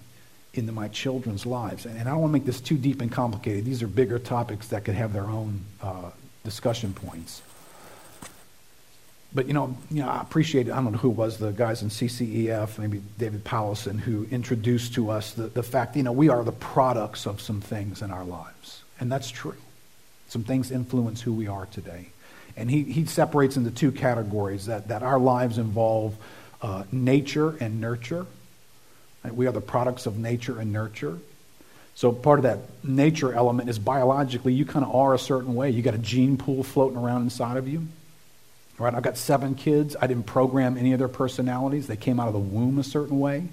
[0.54, 1.86] into my children's lives.
[1.86, 3.64] And, I don't want to make this too deep and complicated.
[3.64, 6.10] These are bigger topics that could have their own uh,
[6.44, 7.42] discussion points.
[9.34, 10.70] But you know, you know, I appreciate.
[10.70, 15.10] I don't know who was the guys in CCEF, maybe David Powlison, who introduced to
[15.10, 18.24] us the, the fact, you know, we are the products of some things in our
[18.24, 19.56] lives, and that's true.
[20.28, 22.06] Some things influence who we are today,
[22.56, 26.16] and he he separates into two categories that that our lives involve
[26.62, 28.26] uh, nature and nurture.
[29.34, 31.18] We are the products of nature and nurture.
[31.94, 35.70] So part of that nature element is biologically, you kind of are a certain way.
[35.70, 37.88] You got a gene pool floating around inside of you.
[38.78, 38.94] Right?
[38.94, 39.96] I've got seven kids.
[39.98, 41.86] I didn't program any of their personalities.
[41.86, 43.48] They came out of the womb a certain way.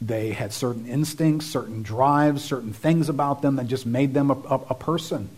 [0.00, 4.34] They had certain instincts, certain drives, certain things about them that just made them a,
[4.34, 5.28] a, a person.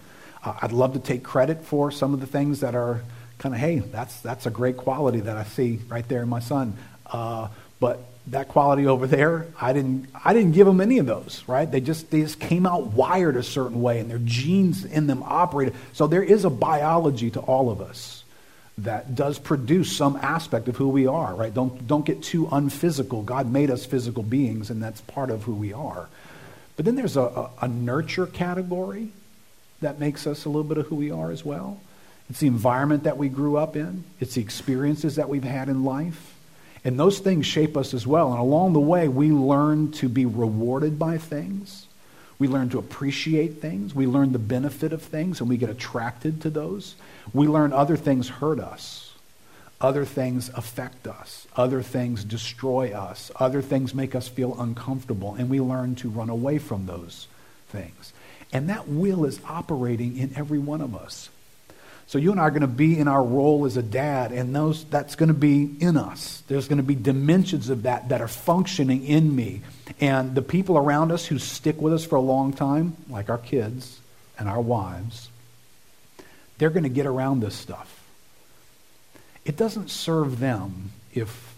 [0.44, 3.00] Uh, I'd love to take credit for some of the things that are
[3.38, 6.40] kind of, hey, that's, that's a great quality that I see right there in my
[6.40, 6.76] son.
[7.06, 7.48] Uh,
[7.80, 11.70] but that quality over there, I didn't, I didn't give them any of those, right?
[11.70, 15.22] They just, they just came out wired a certain way and their genes in them
[15.24, 15.74] operated.
[15.92, 18.24] So there is a biology to all of us
[18.78, 21.52] that does produce some aspect of who we are, right?
[21.52, 23.22] Don't, don't get too unphysical.
[23.22, 26.08] God made us physical beings, and that's part of who we are.
[26.76, 29.10] But then there's a, a, a nurture category
[29.80, 31.80] that makes us a little bit of who we are as well.
[32.30, 35.84] It's the environment that we grew up in, it's the experiences that we've had in
[35.84, 36.29] life.
[36.84, 38.30] And those things shape us as well.
[38.30, 41.86] And along the way, we learn to be rewarded by things.
[42.38, 43.94] We learn to appreciate things.
[43.94, 46.94] We learn the benefit of things, and we get attracted to those.
[47.34, 49.12] We learn other things hurt us.
[49.78, 51.46] Other things affect us.
[51.56, 53.30] Other things destroy us.
[53.36, 57.26] Other things make us feel uncomfortable, and we learn to run away from those
[57.68, 58.12] things.
[58.52, 61.28] And that will is operating in every one of us.
[62.10, 64.52] So you and I are going to be in our role as a dad, and
[64.52, 66.42] those that's going to be in us.
[66.48, 69.60] There's going to be dimensions of that that are functioning in me.
[70.00, 73.38] And the people around us who stick with us for a long time, like our
[73.38, 74.00] kids
[74.40, 75.30] and our wives,
[76.58, 78.02] they're going to get around this stuff.
[79.44, 81.54] It doesn't serve them if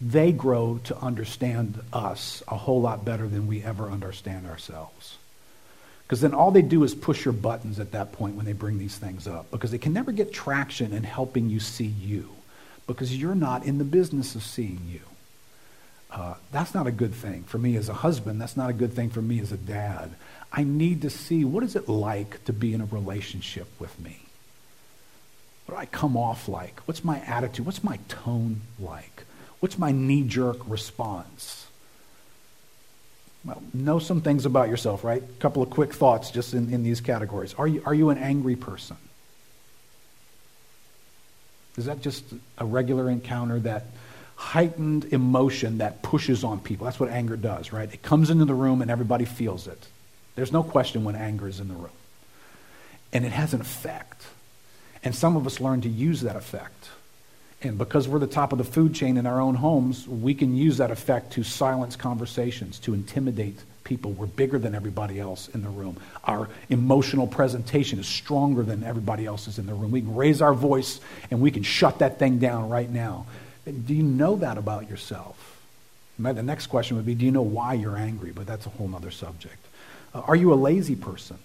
[0.00, 5.18] they grow to understand us a whole lot better than we ever understand ourselves.
[6.10, 8.78] Because then all they do is push your buttons at that point when they bring
[8.78, 9.48] these things up.
[9.52, 12.30] Because they can never get traction in helping you see you.
[12.88, 15.02] Because you're not in the business of seeing you.
[16.10, 18.40] Uh, that's not a good thing for me as a husband.
[18.40, 20.10] That's not a good thing for me as a dad.
[20.52, 24.18] I need to see what is it like to be in a relationship with me?
[25.66, 26.80] What do I come off like?
[26.86, 27.64] What's my attitude?
[27.64, 29.26] What's my tone like?
[29.60, 31.68] What's my knee jerk response?
[33.44, 35.22] Well, know some things about yourself, right?
[35.22, 37.54] A couple of quick thoughts just in, in these categories.
[37.54, 38.96] Are you, are you an angry person?
[41.76, 42.24] Is that just
[42.58, 43.86] a regular encounter, that
[44.36, 46.84] heightened emotion that pushes on people?
[46.84, 47.92] That's what anger does, right?
[47.92, 49.86] It comes into the room and everybody feels it.
[50.34, 51.90] There's no question when anger is in the room.
[53.12, 54.22] And it has an effect.
[55.02, 56.90] And some of us learn to use that effect.
[57.62, 60.56] And because we're the top of the food chain in our own homes, we can
[60.56, 64.12] use that effect to silence conversations, to intimidate people.
[64.12, 65.98] We're bigger than everybody else in the room.
[66.24, 69.90] Our emotional presentation is stronger than everybody else's in the room.
[69.90, 71.00] We can raise our voice
[71.30, 73.26] and we can shut that thing down right now.
[73.64, 75.36] Do you know that about yourself?
[76.18, 78.30] The next question would be Do you know why you're angry?
[78.30, 79.56] But that's a whole other subject.
[80.14, 81.38] Uh, are you a lazy person?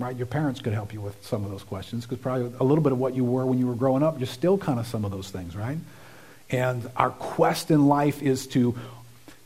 [0.00, 0.16] Right?
[0.16, 2.92] Your parents could help you with some of those questions because probably a little bit
[2.92, 5.10] of what you were when you were growing up, you're still kind of some of
[5.10, 5.78] those things, right?
[6.50, 8.76] And our quest in life is to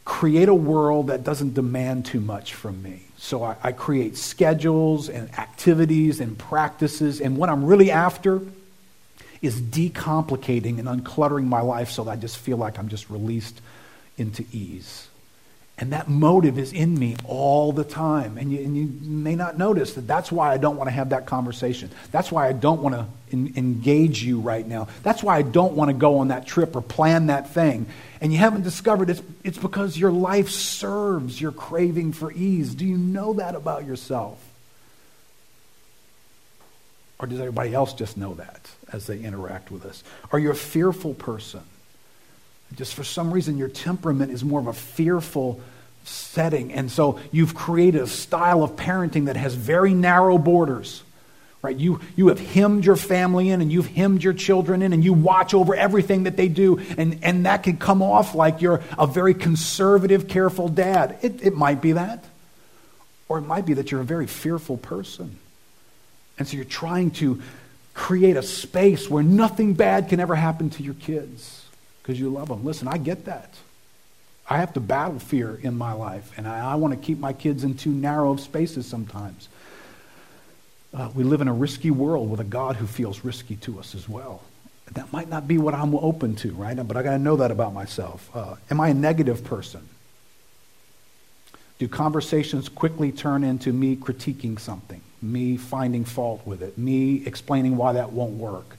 [0.04, 3.02] create a world that doesn't demand too much from me.
[3.16, 8.42] So I, I create schedules and activities and practices, and what I'm really after
[9.40, 13.60] is decomplicating and uncluttering my life so that I just feel like I'm just released
[14.16, 15.08] into ease.
[15.76, 18.38] And that motive is in me all the time.
[18.38, 21.08] And you, and you, may not notice that that's why I don't want to have
[21.08, 21.90] that conversation.
[22.12, 24.86] That's why I don't want to engage you right now.
[25.02, 27.86] That's why I don't want to go on that trip or plan that thing.
[28.20, 32.72] And you haven't discovered it's, it's because your life serves your craving for ease.
[32.76, 34.38] Do you know that about yourself?
[37.18, 40.04] Or does everybody else just know that as they interact with us?
[40.30, 41.62] Are you a fearful person?
[42.76, 45.60] Just for some reason, your temperament is more of a fearful
[46.04, 46.72] setting.
[46.72, 51.02] And so you've created a style of parenting that has very narrow borders.
[51.62, 51.76] Right?
[51.76, 55.14] You, you have hemmed your family in and you've hemmed your children in and you
[55.14, 56.78] watch over everything that they do.
[56.98, 61.18] And, and that can come off like you're a very conservative, careful dad.
[61.22, 62.22] It, it might be that.
[63.28, 65.38] Or it might be that you're a very fearful person.
[66.38, 67.40] And so you're trying to
[67.94, 71.63] create a space where nothing bad can ever happen to your kids
[72.04, 72.62] because you love them.
[72.64, 73.54] Listen, I get that.
[74.48, 77.32] I have to battle fear in my life, and I, I want to keep my
[77.32, 79.48] kids in too narrow of spaces sometimes.
[80.92, 83.94] Uh, we live in a risky world with a God who feels risky to us
[83.94, 84.42] as well.
[84.92, 86.76] That might not be what I'm open to, right?
[86.76, 88.28] But I got to know that about myself.
[88.36, 89.88] Uh, am I a negative person?
[91.78, 97.78] Do conversations quickly turn into me critiquing something, me finding fault with it, me explaining
[97.78, 98.76] why that won't work,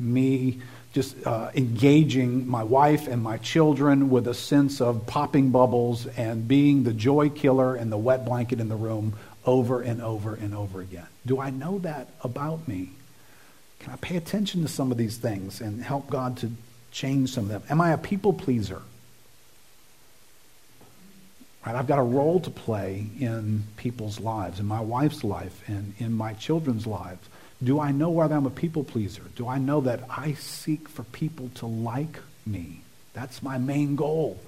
[0.00, 0.60] me
[0.92, 6.46] just uh, engaging my wife and my children with a sense of popping bubbles and
[6.46, 9.14] being the joy killer and the wet blanket in the room
[9.46, 11.06] over and over and over again.
[11.24, 12.90] Do I know that about me?
[13.80, 16.52] Can I pay attention to some of these things and help God to
[16.92, 17.62] change some of them?
[17.68, 18.82] Am I a people pleaser?
[21.66, 21.74] Right?
[21.74, 26.12] I've got a role to play in people's lives, in my wife's life, and in
[26.12, 27.26] my children's lives.
[27.62, 29.22] Do I know whether I'm a people pleaser?
[29.36, 32.80] Do I know that I seek for people to like me?
[33.12, 34.40] That's my main goal.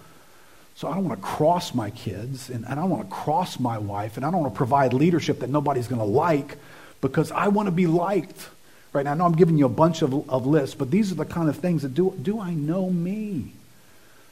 [0.77, 3.79] So I don't want to cross my kids, and I don't want to cross my
[3.79, 6.57] wife, and I don't want to provide leadership that nobody's going to like
[7.01, 8.49] because I want to be liked.
[8.93, 11.17] Right now, I know I'm giving you a bunch of, of lists, but these are
[11.17, 13.53] the kind of things that do, do I know me?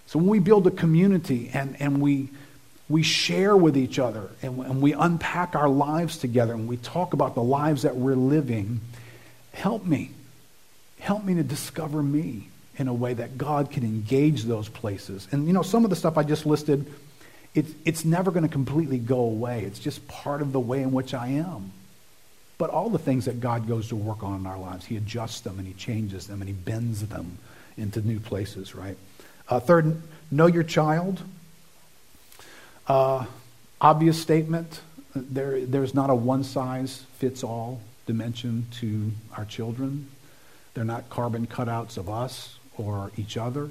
[0.07, 2.31] So when we build a community and, and we,
[2.93, 7.15] we share with each other and, and we unpack our lives together and we talk
[7.15, 8.83] about the lives that we're living,
[9.55, 10.11] help me.
[10.99, 15.27] Help me to discover me in a way that God can engage those places.
[15.33, 16.87] And you know, some of the stuff I just listed,
[17.55, 19.63] it, it's never going to completely go away.
[19.65, 21.73] It's just part of the way in which I am.
[22.59, 25.41] But all the things that God goes to work on in our lives, He adjusts
[25.41, 27.39] them and He changes them and He bends them
[27.79, 28.99] into new places, right?
[29.49, 31.23] Uh, third, know your child.
[32.93, 33.25] Uh,
[33.81, 34.83] obvious statement.
[35.17, 40.11] There, there's not a one size fits all dimension to our children.
[40.75, 43.71] They're not carbon cutouts of us or each other.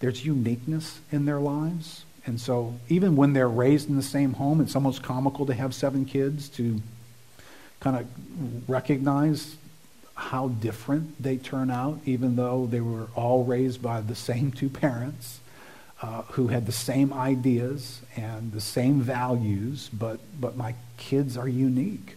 [0.00, 2.04] There's uniqueness in their lives.
[2.26, 5.72] And so, even when they're raised in the same home, it's almost comical to have
[5.72, 6.82] seven kids to
[7.78, 9.54] kind of recognize
[10.16, 14.68] how different they turn out, even though they were all raised by the same two
[14.68, 15.38] parents
[16.02, 21.48] uh, who had the same ideas and the same values, but, but my kids are
[21.48, 22.16] unique.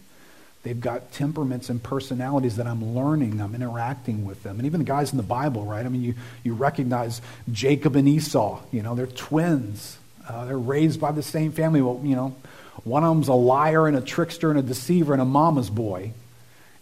[0.62, 4.56] They've got temperaments and personalities that I'm learning, I'm interacting with them.
[4.56, 5.84] And even the guys in the Bible, right?
[5.84, 7.20] I mean, you, you recognize
[7.52, 9.98] Jacob and Esau, you know, they're twins.
[10.26, 11.82] Uh, they're raised by the same family.
[11.82, 12.34] Well, you know,
[12.82, 16.12] one of them's a liar and a trickster and a deceiver and a mama's boy,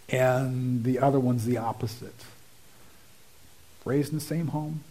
[0.08, 2.24] and the other one's the opposite.
[3.84, 4.84] Raised in the same home,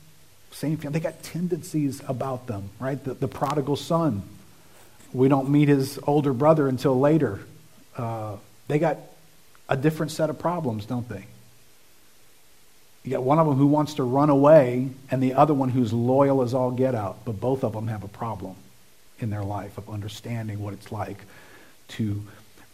[0.52, 0.99] same family.
[0.99, 3.02] They got tendencies about them, right?
[3.04, 4.24] The, the prodigal son.
[5.14, 7.41] We don't meet his older brother until later.
[7.97, 8.38] Uh,
[8.68, 8.97] they got
[9.68, 11.26] a different set of problems, don't they?
[13.04, 15.91] You got one of them who wants to run away, and the other one who's
[15.91, 17.26] loyal as all get out.
[17.26, 18.56] But both of them have a problem
[19.20, 21.18] in their life of understanding what it's like
[21.89, 22.22] to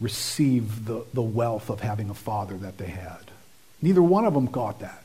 [0.00, 3.18] receive the, the wealth of having a father that they had.
[3.80, 5.04] Neither one of them got that.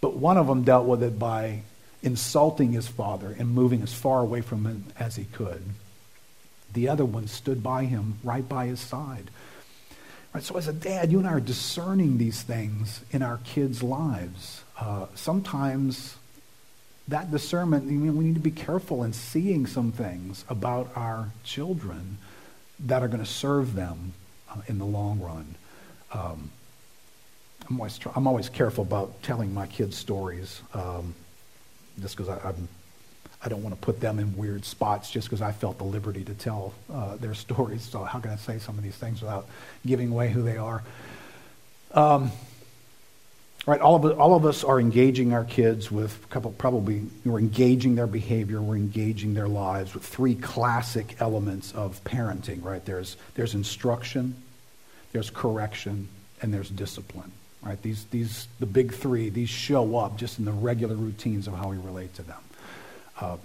[0.00, 1.62] But one of them dealt with it by
[2.04, 5.62] insulting his father and moving as far away from him as he could.
[6.72, 9.30] The other one stood by him, right by his side.
[10.34, 13.82] Right, so as a dad, you and I are discerning these things in our kids'
[13.82, 14.62] lives.
[14.78, 16.16] Uh, sometimes
[17.08, 21.30] that discernment, I mean, we need to be careful in seeing some things about our
[21.44, 22.18] children
[22.80, 24.12] that are going to serve them
[24.50, 25.54] uh, in the long run.
[26.12, 26.50] Um,
[27.68, 31.14] I'm, always I'm always careful about telling my kids stories um,
[32.00, 32.68] just because I'm
[33.44, 36.24] I don't want to put them in weird spots just because I felt the liberty
[36.24, 37.82] to tell uh, their stories.
[37.82, 39.46] So how can I say some of these things without
[39.84, 40.82] giving away who they are?
[41.92, 42.32] Um,
[43.66, 47.94] Right, all of, all of us are engaging our kids with couple, probably, we're engaging
[47.94, 52.84] their behavior, we're engaging their lives with three classic elements of parenting, right?
[52.84, 54.36] There's, there's instruction,
[55.12, 56.08] there's correction,
[56.42, 57.32] and there's discipline,
[57.64, 57.80] right?
[57.82, 61.68] These, these, the big three, these show up just in the regular routines of how
[61.68, 62.40] we relate to them.
[63.20, 63.36] Uh,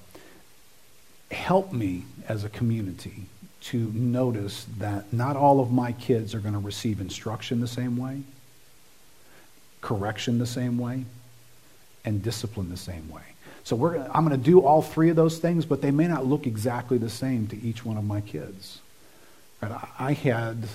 [1.32, 3.26] help me as a community
[3.62, 7.98] to notice that not all of my kids are going to receive instruction the same
[7.98, 8.24] way
[9.82, 11.06] correction the same way,
[12.06, 13.22] and discipline the same way.
[13.64, 13.76] So
[14.14, 16.98] I'm going to do all three of those things, but they may not look exactly
[16.98, 18.80] the same to each one of my kids.
[19.62, 19.72] Right?
[19.72, 20.68] I, I had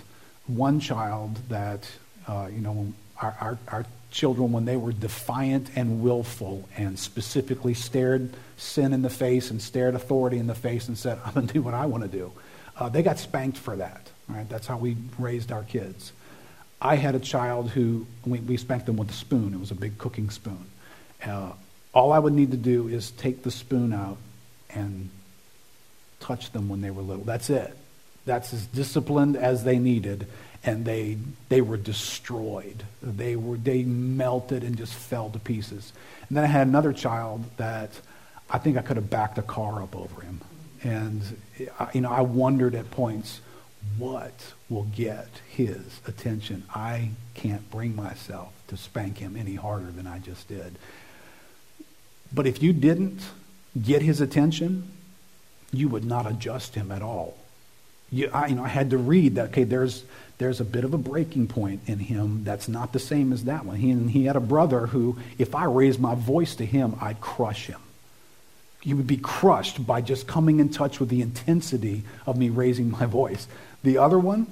[0.47, 1.91] one child that,
[2.29, 7.75] uh, you know, our, our, our children, when they were defiant and willful and specifically
[7.75, 11.47] stared sin in the face and stared authority in the face and said, I'm going
[11.47, 12.33] to do what I want to do,
[12.79, 14.11] uh, they got spanked for that.
[14.29, 14.49] Right?
[14.49, 16.13] That's how we raised our kids.
[16.81, 19.55] I had a child who, we, we spanked them with a spoon.
[19.55, 20.67] It was a big cooking spoon.
[21.25, 21.53] Uh,
[21.93, 24.19] all I would need to do is take the spoon out
[24.71, 25.09] and
[26.21, 27.25] touch them when they were little.
[27.25, 27.77] That's it.
[28.27, 30.27] That's as disciplined as they needed.
[30.67, 31.19] And they,
[31.51, 32.85] they were destroyed.
[33.03, 35.93] They, were, they melted and just fell to pieces.
[36.29, 37.91] And then I had another child that
[38.49, 40.41] I think I could have backed a car up over him.
[40.83, 41.23] And,
[41.93, 43.41] you know, I wondered at points,
[43.99, 46.65] what will get his attention?
[46.75, 50.77] I can't bring myself to spank him any harder than I just did.
[52.33, 53.21] But if you didn't
[53.81, 54.91] get his attention,
[55.73, 57.37] you would not adjust him at all.
[58.15, 60.05] You, I, you know, I had to read that, okay, there's,
[60.39, 63.67] there's a bit of a breaking point in him that's not the same as that
[63.67, 63.77] one.
[63.77, 67.21] He, and he had a brother who, if I raised my voice to him, I'd
[67.21, 67.81] crush him.
[68.81, 72.91] He would be crushed by just coming in touch with the intensity of me raising
[72.91, 73.49] my voice.
[73.83, 74.47] The other one,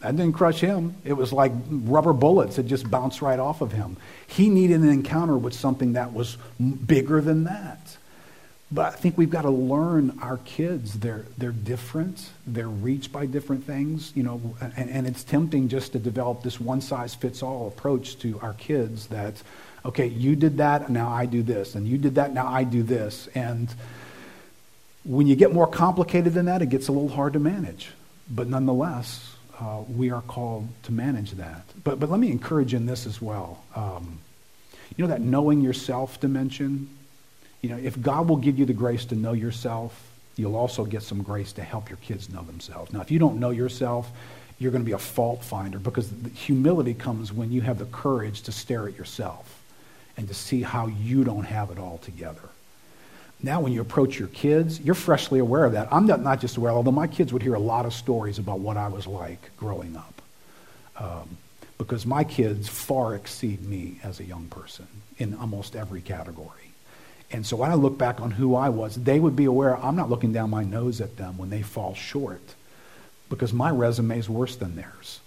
[0.00, 0.94] that didn't crush him.
[1.04, 3.96] It was like rubber bullets that just bounced right off of him.
[4.26, 6.36] He needed an encounter with something that was
[6.86, 7.96] bigger than that.
[8.72, 10.98] But I think we've got to learn our kids.
[10.98, 12.30] They're, they're different.
[12.46, 16.58] They're reached by different things, you know, and, and it's tempting just to develop this
[16.58, 19.34] one size fits all approach to our kids that,
[19.84, 22.82] okay, you did that, now I do this, and you did that, now I do
[22.82, 23.28] this.
[23.34, 23.68] And
[25.04, 27.90] when you get more complicated than that, it gets a little hard to manage.
[28.30, 31.64] But nonetheless, uh, we are called to manage that.
[31.84, 33.62] But, but let me encourage in this as well.
[33.76, 34.18] Um,
[34.96, 36.88] you know that knowing yourself dimension?
[37.62, 39.98] You know, if God will give you the grace to know yourself,
[40.36, 42.92] you'll also get some grace to help your kids know themselves.
[42.92, 44.10] Now, if you don't know yourself,
[44.58, 48.42] you're going to be a fault finder because humility comes when you have the courage
[48.42, 49.60] to stare at yourself
[50.16, 52.48] and to see how you don't have it all together.
[53.42, 55.88] Now, when you approach your kids, you're freshly aware of that.
[55.90, 58.60] I'm not, not just aware, although my kids would hear a lot of stories about
[58.60, 60.22] what I was like growing up.
[60.96, 61.38] Um,
[61.78, 64.86] because my kids far exceed me as a young person
[65.18, 66.61] in almost every category.
[67.32, 69.96] And so when I look back on who I was, they would be aware I'm
[69.96, 72.42] not looking down my nose at them when they fall short
[73.30, 75.20] because my resume is worse than theirs.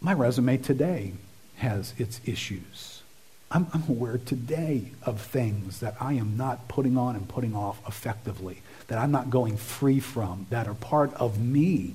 [0.00, 1.14] My resume today
[1.56, 3.02] has its issues.
[3.50, 7.80] I'm, I'm, aware today of things that I am not putting on and putting off
[7.88, 11.94] effectively, that I'm not going free from, that are part of me.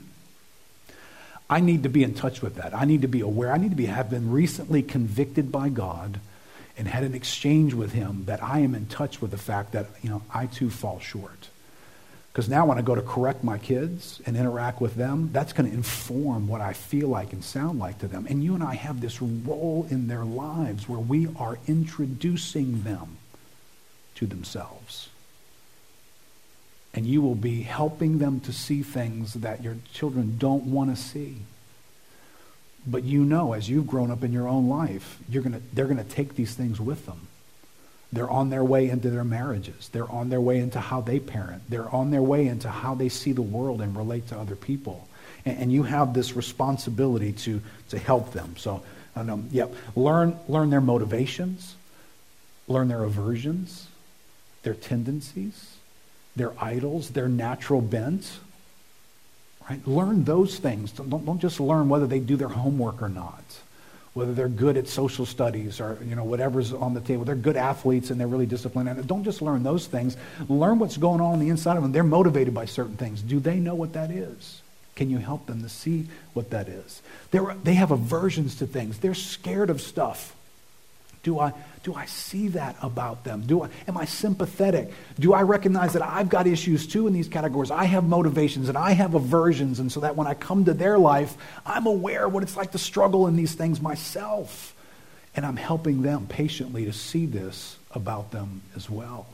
[1.50, 2.74] I need to be in touch with that.
[2.74, 3.52] I need to be aware.
[3.52, 6.20] I need to be, have been recently convicted by God
[6.78, 9.88] and had an exchange with him that I am in touch with the fact that,
[10.02, 11.50] you know, I too fall short.
[12.32, 15.70] Because now when I go to correct my kids and interact with them, that's going
[15.70, 18.26] to inform what I feel like and sound like to them.
[18.30, 23.18] And you and I have this role in their lives where we are introducing them
[24.16, 25.10] to themselves.
[26.94, 31.02] And you will be helping them to see things that your children don't want to
[31.02, 31.38] see.
[32.86, 35.98] But you know, as you've grown up in your own life, you're gonna, they're going
[35.98, 37.28] to take these things with them.
[38.14, 39.90] They're on their way into their marriages.
[39.90, 41.64] They're on their way into how they parent.
[41.70, 45.08] They're on their way into how they see the world and relate to other people.
[45.46, 48.56] And, and you have this responsibility to, to help them.
[48.58, 48.84] So,
[49.16, 51.76] um, yep, learn, learn their motivations,
[52.68, 53.88] learn their aversions,
[54.64, 55.76] their tendencies,
[56.36, 58.40] their idols, their natural bent.
[59.70, 59.86] Right?
[59.88, 60.92] Learn those things.
[60.92, 63.44] Don't, don't just learn whether they do their homework or not
[64.14, 67.24] whether they're good at social studies or you know whatever's on the table.
[67.24, 68.90] They're good athletes and they're really disciplined.
[68.90, 70.18] And don't just learn those things.
[70.50, 71.92] Learn what's going on on the inside of them.
[71.92, 73.22] They're motivated by certain things.
[73.22, 74.62] Do they know what that is?
[74.96, 77.02] Can you help them to see what that is?
[77.32, 78.98] They're, they have aversions to things.
[78.98, 80.36] They're scared of stuff
[81.24, 81.54] do I,
[81.84, 83.44] do I see that about them?
[83.46, 84.92] Do I, am I sympathetic?
[85.20, 87.70] Do I recognize that I've got issues too in these categories?
[87.70, 90.98] I have motivations and I have aversions, and so that when I come to their
[90.98, 94.76] life, I'm aware what it's like to struggle in these things myself.
[95.36, 99.28] And I'm helping them patiently to see this about them as well.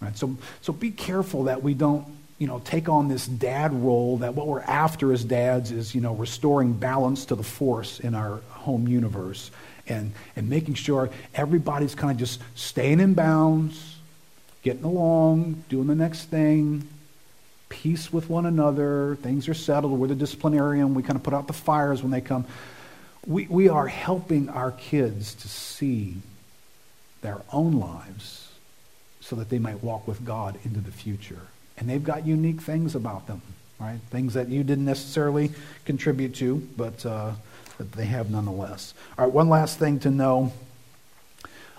[0.00, 0.16] Right?
[0.16, 2.06] So, so be careful that we don't
[2.38, 6.00] you know, take on this dad role that what we're after as dads is, you
[6.00, 9.50] know, restoring balance to the force in our home universe
[9.90, 13.96] and, and making sure everybody's kind of just staying in bounds,
[14.62, 16.88] getting along, doing the next thing,
[17.68, 21.46] peace with one another, things are settled, we're the disciplinarian, we kind of put out
[21.46, 22.44] the fires when they come.
[23.26, 26.16] We, we are helping our kids to see
[27.20, 28.48] their own lives
[29.20, 31.42] so that they might walk with God into the future.
[31.76, 33.42] And they've got unique things about them,
[33.78, 33.98] right?
[34.10, 35.52] Things that you didn't necessarily
[35.84, 37.32] contribute to, but, uh,
[37.80, 38.92] but they have nonetheless.
[39.16, 40.52] All right, one last thing to know.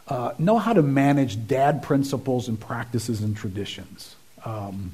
[0.08, 4.16] Uh, know how to manage dad principles and practices and traditions.
[4.44, 4.94] Um,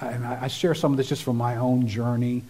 [0.00, 2.44] and I, I, share some of this just from my own journey.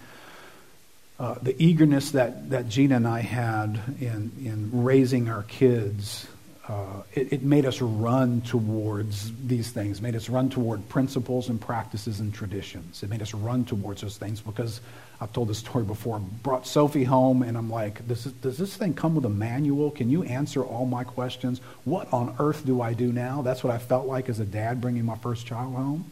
[1.18, 6.28] Uh, the eagerness that, that Gina and I had in, in raising our kids
[6.68, 11.60] uh, it, it, made us run towards these things, made us run toward principles and
[11.60, 13.04] practices and traditions.
[13.04, 14.80] It made us run towards those things because
[15.20, 16.18] I've told this story before.
[16.18, 19.92] Brought Sophie home, and I'm like, does this, does this thing come with a manual?
[19.92, 21.60] Can you answer all my questions?
[21.84, 23.42] What on earth do I do now?
[23.42, 26.10] That's what I felt like as a dad bringing my first child home.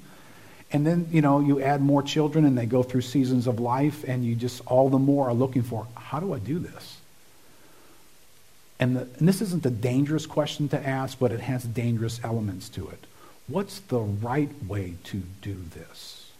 [0.71, 4.05] And then, you know, you add more children and they go through seasons of life,
[4.07, 6.99] and you just all the more are looking for, how do I do this?
[8.81, 12.69] And, the, and this isn't a dangerous question to ask, but it has dangerous elements
[12.71, 13.07] to it.
[13.47, 16.33] What's the right way to do this?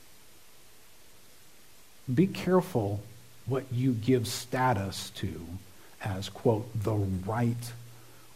[2.13, 3.03] Be careful
[3.47, 5.41] what you give status to
[6.03, 7.73] as, quote, the right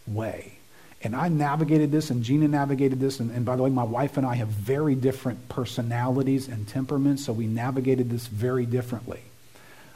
[0.07, 0.53] way.
[1.01, 3.19] And I navigated this, and Gina navigated this.
[3.19, 7.25] And, and, by the way, my wife and I have very different personalities and temperaments,
[7.25, 9.21] so we navigated this very differently.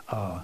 [0.07, 0.41] Uh,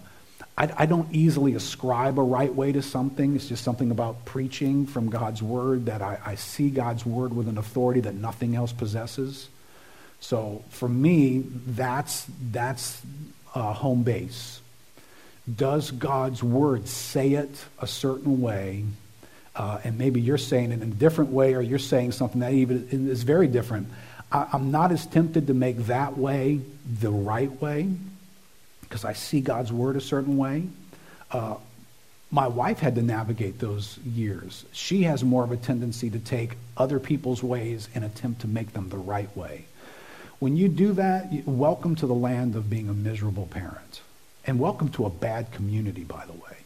[0.59, 3.35] I, I don't easily ascribe a right way to something.
[3.35, 7.47] It's just something about preaching from God's word that I, I see God's word with
[7.47, 9.47] an authority that nothing else possesses.
[10.19, 13.01] So for me, that's, that's
[13.47, 14.59] home base.
[15.55, 18.83] Does God's word say it a certain way?
[19.55, 22.53] Uh, and maybe you're saying it in a different way, or you're saying something that
[22.53, 23.87] even is very different.
[24.31, 26.59] I, I'm not as tempted to make that way
[26.99, 27.89] the right way
[28.89, 30.63] because I see God's word a certain way.
[31.31, 31.55] Uh,
[32.31, 34.65] my wife had to navigate those years.
[34.71, 38.73] She has more of a tendency to take other people's ways and attempt to make
[38.73, 39.65] them the right way.
[40.39, 44.01] When you do that, welcome to the land of being a miserable parent.
[44.45, 46.57] And welcome to a bad community, by the way.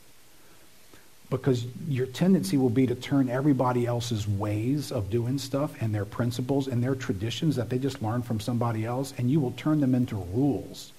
[1.29, 6.05] Because your tendency will be to turn everybody else's ways of doing stuff and their
[6.05, 9.81] principles and their traditions that they just learned from somebody else, and you will turn
[9.81, 10.92] them into rules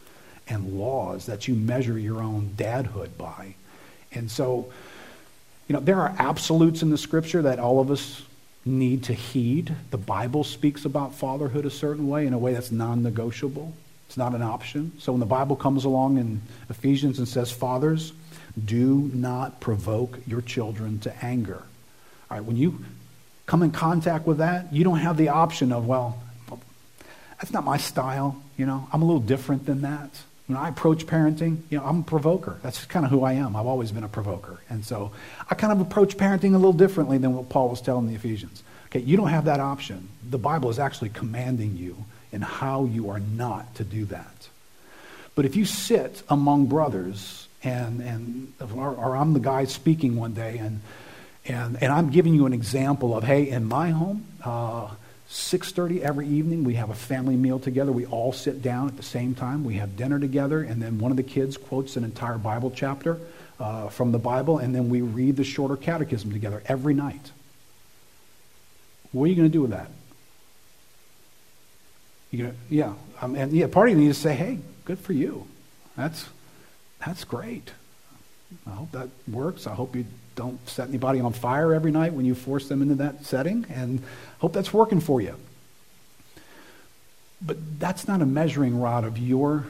[0.49, 3.55] and laws that you measure your own dadhood by.
[4.13, 4.71] And so,
[5.69, 8.23] you know, there are absolutes in the scripture that all of us
[8.65, 9.75] need to heed.
[9.91, 13.73] The Bible speaks about fatherhood a certain way, in a way that's non negotiable.
[14.07, 14.93] It's not an option.
[14.99, 18.13] So when the Bible comes along in Ephesians and says, Fathers,
[18.63, 21.63] do not provoke your children to anger.
[22.31, 22.85] All right, when you
[23.47, 26.23] come in contact with that, you don't have the option of, well,
[27.39, 28.41] that's not my style.
[28.57, 30.23] You know, I'm a little different than that.
[30.47, 32.59] When I approach parenting, you know, I'm a provoker.
[32.63, 33.57] That's kind of who I am.
[33.57, 34.61] I've always been a provoker.
[34.69, 35.11] And so
[35.51, 38.63] I kind of approach parenting a little differently than what Paul was telling the Ephesians.
[38.87, 40.09] Okay, you don't have that option.
[40.29, 44.49] The Bible is actually commanding you in how you are not to do that.
[45.35, 50.35] But if you sit among brothers and, and or, or I'm the guy speaking one
[50.35, 50.81] day and,
[51.47, 54.91] and, and I'm giving you an example of, hey, in my home, uh,
[55.31, 57.93] 6.30 every evening we have a family meal together.
[57.93, 59.65] We all sit down at the same time.
[59.65, 63.19] We have dinner together and then one of the kids quotes an entire bible chapter
[63.59, 67.33] uh, from the bible and then we read the shorter catechism together every night.
[69.13, 69.91] What are you going to do with that?
[72.31, 75.13] You gonna, yeah um, and yeah part of you needs to say hey good for
[75.13, 75.47] you.
[75.97, 76.27] That's
[77.05, 77.71] that's great.
[78.67, 79.67] I hope that works.
[79.67, 80.07] I hope you
[80.37, 84.03] don't set anybody on fire every night when you force them into that setting, and
[84.45, 85.35] hope that's working for you.
[87.41, 89.65] But that's not a measuring rod of your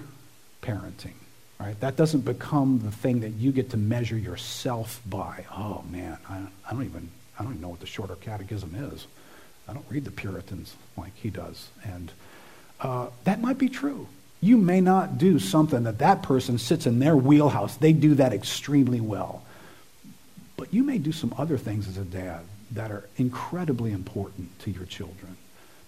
[0.63, 1.15] parenting,
[1.61, 1.79] right?
[1.79, 5.45] That doesn't become the thing that you get to measure yourself by.
[5.53, 7.09] Oh man, I, I don't even
[7.39, 9.07] I don't even know what the shorter catechism is.
[9.69, 12.11] I don't read the Puritans like he does, and
[12.81, 14.09] uh, that might be true.
[14.41, 17.77] You may not do something that that person sits in their wheelhouse.
[17.77, 19.45] They do that extremely well.
[20.57, 22.43] But you may do some other things as a dad
[22.75, 25.37] that are incredibly important to your children,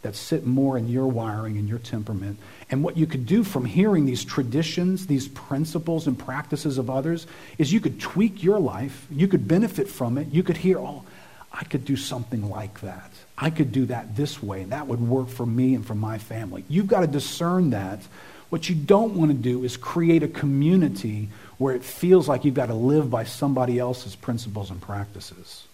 [0.02, 2.38] that sit more in your wiring and your temperament.
[2.70, 7.26] And what you could do from hearing these traditions, these principles and practices of others,
[7.58, 9.06] is you could tweak your life.
[9.10, 10.28] You could benefit from it.
[10.28, 11.04] You could hear, oh,
[11.52, 13.10] I could do something like that.
[13.36, 14.62] I could do that this way.
[14.62, 16.64] And that would work for me and for my family.
[16.68, 18.00] You've got to discern that.
[18.48, 22.54] What you don't want to do is create a community where it feels like you've
[22.54, 25.64] got to live by somebody else's principles and practices.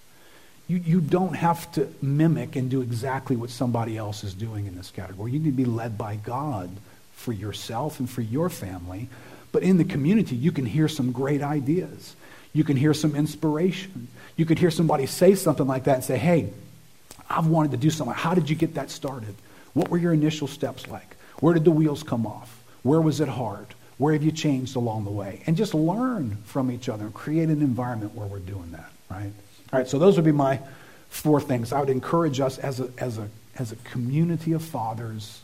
[0.73, 4.75] You, you don't have to mimic and do exactly what somebody else is doing in
[4.75, 5.33] this category.
[5.33, 6.71] You need to be led by God
[7.13, 9.11] for yourself and for your family.
[9.53, 12.17] But in the community, you can hear some great ideas.
[12.55, 14.09] You can hear some inspiration.
[14.37, 16.49] You could hear somebody say something like that and say, hey,
[17.29, 18.17] I've wanted to do something.
[18.17, 19.35] How did you get that started?
[19.75, 21.17] What were your initial steps like?
[21.41, 22.63] Where did the wheels come off?
[22.83, 23.67] Where was it hard?
[23.99, 25.43] Where have you changed along the way?
[25.47, 29.33] And just learn from each other and create an environment where we're doing that, right?
[29.73, 30.61] All right, so those would be my
[31.09, 31.73] four things.
[31.73, 35.43] I would encourage us as a, as a, as a community of fathers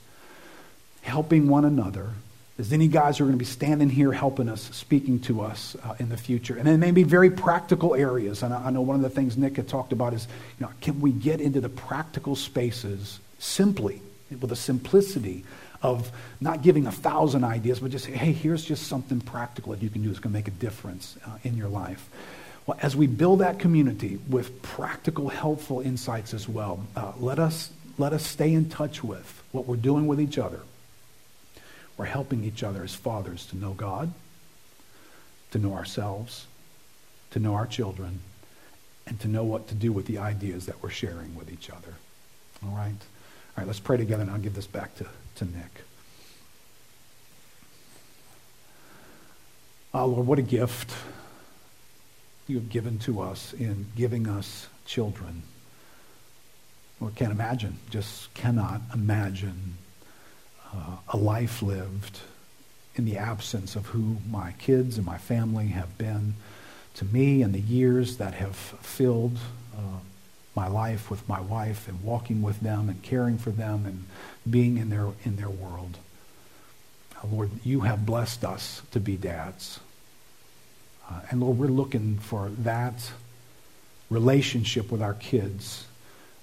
[1.01, 2.11] helping one another.
[2.57, 5.77] There's any guys who are going to be standing here helping us, speaking to us
[5.83, 6.57] uh, in the future.
[6.57, 8.43] And then maybe very practical areas.
[8.43, 10.27] And I, I know one of the things Nick had talked about is,
[10.59, 14.03] you know, can we get into the practical spaces simply,
[14.41, 15.45] with a simplicity
[15.81, 16.11] of
[16.41, 20.03] not giving a thousand ideas, but just hey, here's just something practical that you can
[20.03, 22.11] do that's going to make a difference uh, in your life.
[22.69, 27.71] Well, as we build that community with practical, helpful insights as well, uh, let, us,
[27.97, 30.61] let us stay in touch with what we're doing with each other.
[31.97, 34.13] We're helping each other as fathers to know God,
[35.53, 36.47] to know ourselves,
[37.31, 38.21] to know our children,
[39.07, 41.95] and to know what to do with the ideas that we're sharing with each other.
[42.63, 42.91] All right?
[42.91, 45.07] All right, let's pray together, and I'll give this back to
[45.37, 45.85] to Nick.
[49.95, 50.93] Oh, Lord, what a gift
[52.49, 55.43] you have given to us in giving us children.
[57.01, 59.77] Lord, can't imagine, just cannot imagine
[60.75, 62.21] uh, a life lived
[62.97, 66.35] in the absence of who my kids and my family have been
[66.95, 69.39] to me and the years that have filled
[69.77, 70.01] uh,
[70.57, 74.05] my life with my wife and walking with them and caring for them and
[74.51, 75.99] being in their, in their world.
[77.31, 79.79] Lord, you have blessed us to be dads.
[81.09, 83.11] Uh, and Lord, we're looking for that
[84.11, 85.87] relationship with our kids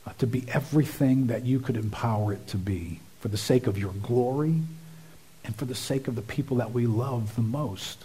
[0.06, 3.78] uh, to be everything that you could empower it to be for the sake of
[3.78, 4.62] your glory
[5.44, 8.04] and for the sake of the people that we love the most.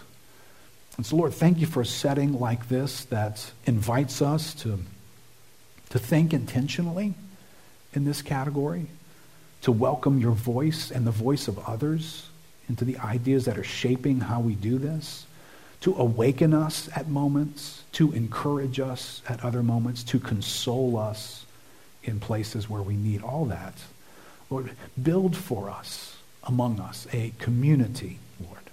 [0.97, 4.79] And so, Lord, thank you for a setting like this that invites us to,
[5.89, 7.13] to think intentionally
[7.93, 8.87] in this category
[9.61, 12.27] to welcome your voice and the voice of others
[12.67, 15.25] into the ideas that are shaping how we do this,
[15.81, 21.45] to awaken us at moments, to encourage us at other moments, to console us
[22.03, 23.73] in places where we need all that.
[24.49, 24.71] Lord,
[25.01, 28.69] build for us, among us, a community, Lord,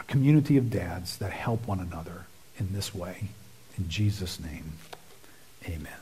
[0.00, 2.26] a community of dads that help one another
[2.58, 3.28] in this way.
[3.78, 4.72] In Jesus' name,
[5.66, 6.01] amen.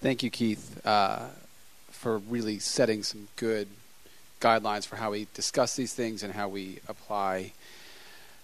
[0.00, 1.26] Thank you, Keith, uh,
[1.90, 3.66] for really setting some good
[4.40, 7.50] guidelines for how we discuss these things and how we apply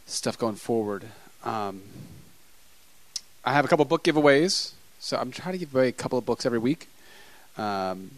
[0.05, 1.05] stuff going forward.
[1.45, 1.83] Um,
[3.45, 6.27] I have a couple book giveaways, so I'm trying to give away a couple of
[6.27, 6.89] books every week.
[7.57, 8.11] Um,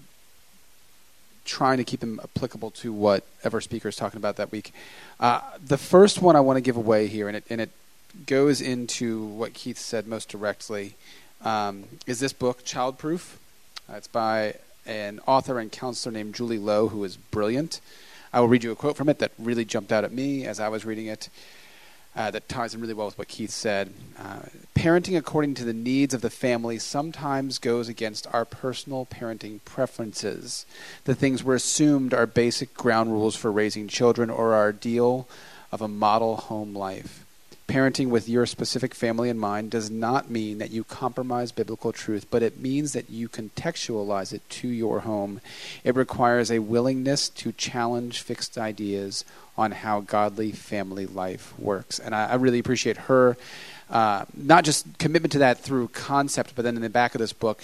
[1.44, 4.72] trying to keep them applicable to whatever speaker is talking about that week.
[5.20, 7.68] Uh, the first one I want to give away here, and it and it
[8.24, 10.94] goes into what Keith said most directly,
[11.42, 13.36] um, is this book, Childproof.
[13.88, 14.54] Uh, it's by
[14.86, 17.80] an author and counselor named Julie Lowe, who is brilliant.
[18.32, 20.60] I will read you a quote from it that really jumped out at me as
[20.60, 21.28] I was reading it.
[22.14, 23.92] Uh, that ties in really well with what Keith said.
[24.18, 24.40] Uh,
[24.74, 30.64] parenting according to the needs of the family sometimes goes against our personal parenting preferences.
[31.04, 35.28] The things we're assumed are basic ground rules for raising children or our ideal
[35.70, 37.25] of a model home life.
[37.76, 42.26] Parenting with your specific family in mind does not mean that you compromise biblical truth,
[42.30, 45.42] but it means that you contextualize it to your home.
[45.84, 49.26] It requires a willingness to challenge fixed ideas
[49.58, 51.98] on how godly family life works.
[51.98, 53.36] And I, I really appreciate her,
[53.90, 57.34] uh, not just commitment to that through concept, but then in the back of this
[57.34, 57.62] book,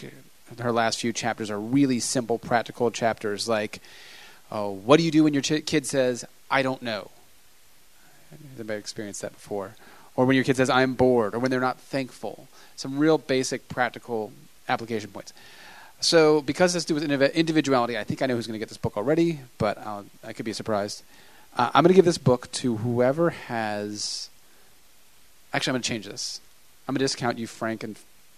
[0.58, 3.80] her last few chapters are really simple, practical chapters like,
[4.50, 7.10] oh, what do you do when your ch- kid says, I don't know?
[8.56, 9.74] Anybody experienced that before?
[10.16, 12.48] Or when your kid says i'm bored or when they're not thankful.
[12.76, 14.32] Some real basic practical
[14.68, 15.32] application points.
[16.00, 18.68] So because this to do with individuality i think i know who's going to get
[18.68, 21.02] this book already but I'll, i could be surprised.
[21.56, 24.28] Uh, i'm going to give this book to whoever has
[25.52, 26.40] actually i'm going to change this.
[26.86, 27.96] I'm going to discount you frank and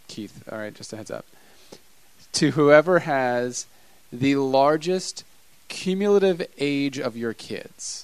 [0.09, 0.45] keith.
[0.51, 1.27] All right just a heads up.
[2.35, 3.67] To whoever has
[4.13, 5.25] the largest
[5.69, 8.04] cumulative age of your kids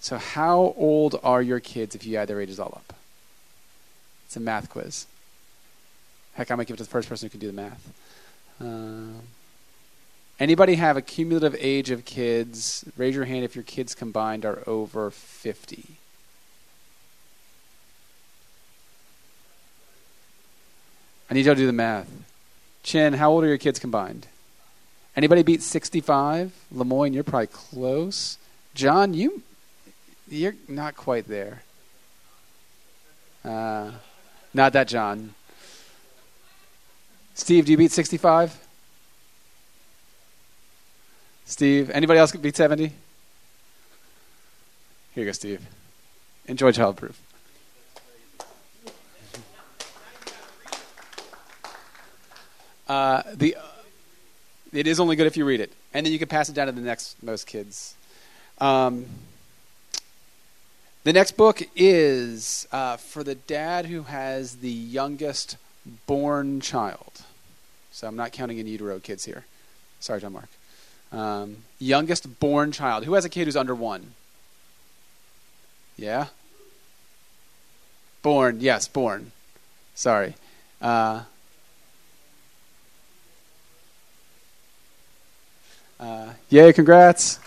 [0.00, 2.94] so, how old are your kids if you add their ages all up?
[4.26, 5.06] It's a math quiz.
[6.34, 7.92] Heck, I might give it to the first person who can do the math.
[8.60, 9.20] Uh,
[10.38, 12.84] anybody have a cumulative age of kids?
[12.96, 15.84] Raise your hand if your kids combined are over 50.
[21.30, 22.08] I need y'all to do the math.
[22.84, 24.28] Chin, how old are your kids combined?
[25.16, 26.52] Anybody beat 65?
[26.70, 28.38] Lemoyne, you're probably close.
[28.74, 29.42] John, you
[30.28, 31.62] you're not quite there.
[33.44, 33.92] Uh,
[34.52, 35.34] not that John.
[37.34, 38.66] Steve, do you beat 65?
[41.44, 42.86] Steve, anybody else beat 70?
[42.88, 42.94] Here
[45.14, 45.66] you go, Steve.
[46.46, 47.14] Enjoy childproof.
[52.88, 53.56] Uh, the
[54.72, 56.66] it is only good if you read it, and then you can pass it down
[56.66, 57.94] to the next most kids.
[58.58, 59.06] Um,
[61.08, 65.56] the next book is uh, for the dad who has the youngest
[66.06, 67.22] born child.
[67.90, 69.46] So I'm not counting in utero kids here.
[70.00, 70.50] Sorry, John Mark.
[71.10, 73.06] Um, youngest born child.
[73.06, 74.12] Who has a kid who's under one?
[75.96, 76.26] Yeah?
[78.20, 79.32] Born, yes, born.
[79.94, 80.34] Sorry.
[80.82, 81.22] Uh,
[85.98, 87.40] uh, yay, congrats.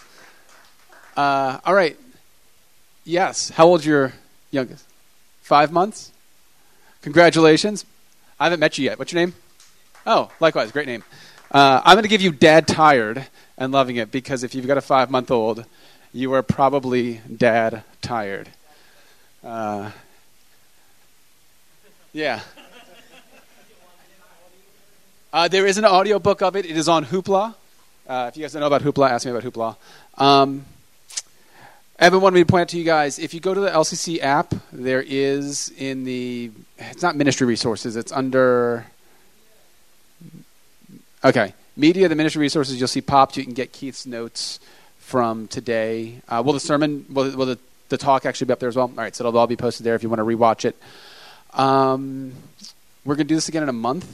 [1.16, 2.01] Uh, all right.
[3.04, 3.50] Yes.
[3.50, 4.14] How old's your
[4.52, 4.86] youngest?
[5.42, 6.12] Five months?
[7.02, 7.86] Congratulations.
[8.40, 9.00] I haven't met you yet.
[9.00, 9.34] What's your name?
[10.06, 10.72] Oh, likewise.
[10.72, 11.04] Great name.
[11.52, 13.28] Uh, I'm going to give you dad tired
[13.58, 15.66] and loving it because if you've got a five month old,
[16.14, 18.50] you are probably dad tired.
[19.44, 19.92] Uh,
[22.14, 22.42] yeah.
[25.34, 26.66] Uh, there is an audio book of it.
[26.66, 27.56] It is on Hoopla.
[28.08, 29.76] Uh, if you guys don't know about Hoopla, ask me about Hoopla.
[30.22, 30.66] Um,
[32.02, 34.20] Evan wanted me to point out to you guys if you go to the LCC
[34.24, 36.50] app, there is in the,
[36.80, 38.88] it's not ministry resources, it's under,
[41.24, 43.38] okay, media, the ministry resources you'll see popped.
[43.38, 44.60] You can get Keith's notes
[44.98, 46.22] from today.
[46.28, 48.88] Uh, will the sermon, will, will the, the talk actually be up there as well?
[48.88, 50.76] All right, so it'll all be posted there if you want to rewatch it.
[51.54, 52.34] Um,
[53.06, 54.12] we're going to do this again in a month.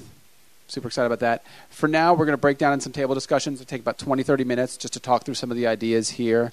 [0.67, 1.45] Super excited about that.
[1.69, 3.61] For now, we're going to break down in some table discussions.
[3.61, 6.51] It'll take about 20, 30 minutes just to talk through some of the ideas here.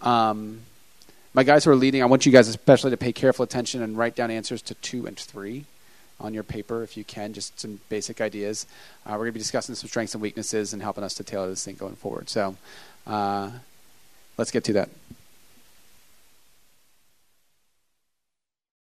[0.00, 0.62] Um,
[1.34, 3.96] my guys who are leading, I want you guys especially to pay careful attention and
[3.96, 5.64] write down answers to two and three
[6.20, 8.66] on your paper if you can, just some basic ideas.
[9.06, 11.48] Uh, we're going to be discussing some strengths and weaknesses and helping us to tailor
[11.48, 12.28] this thing going forward.
[12.28, 12.56] So
[13.06, 13.50] uh,
[14.36, 14.88] let's get to that.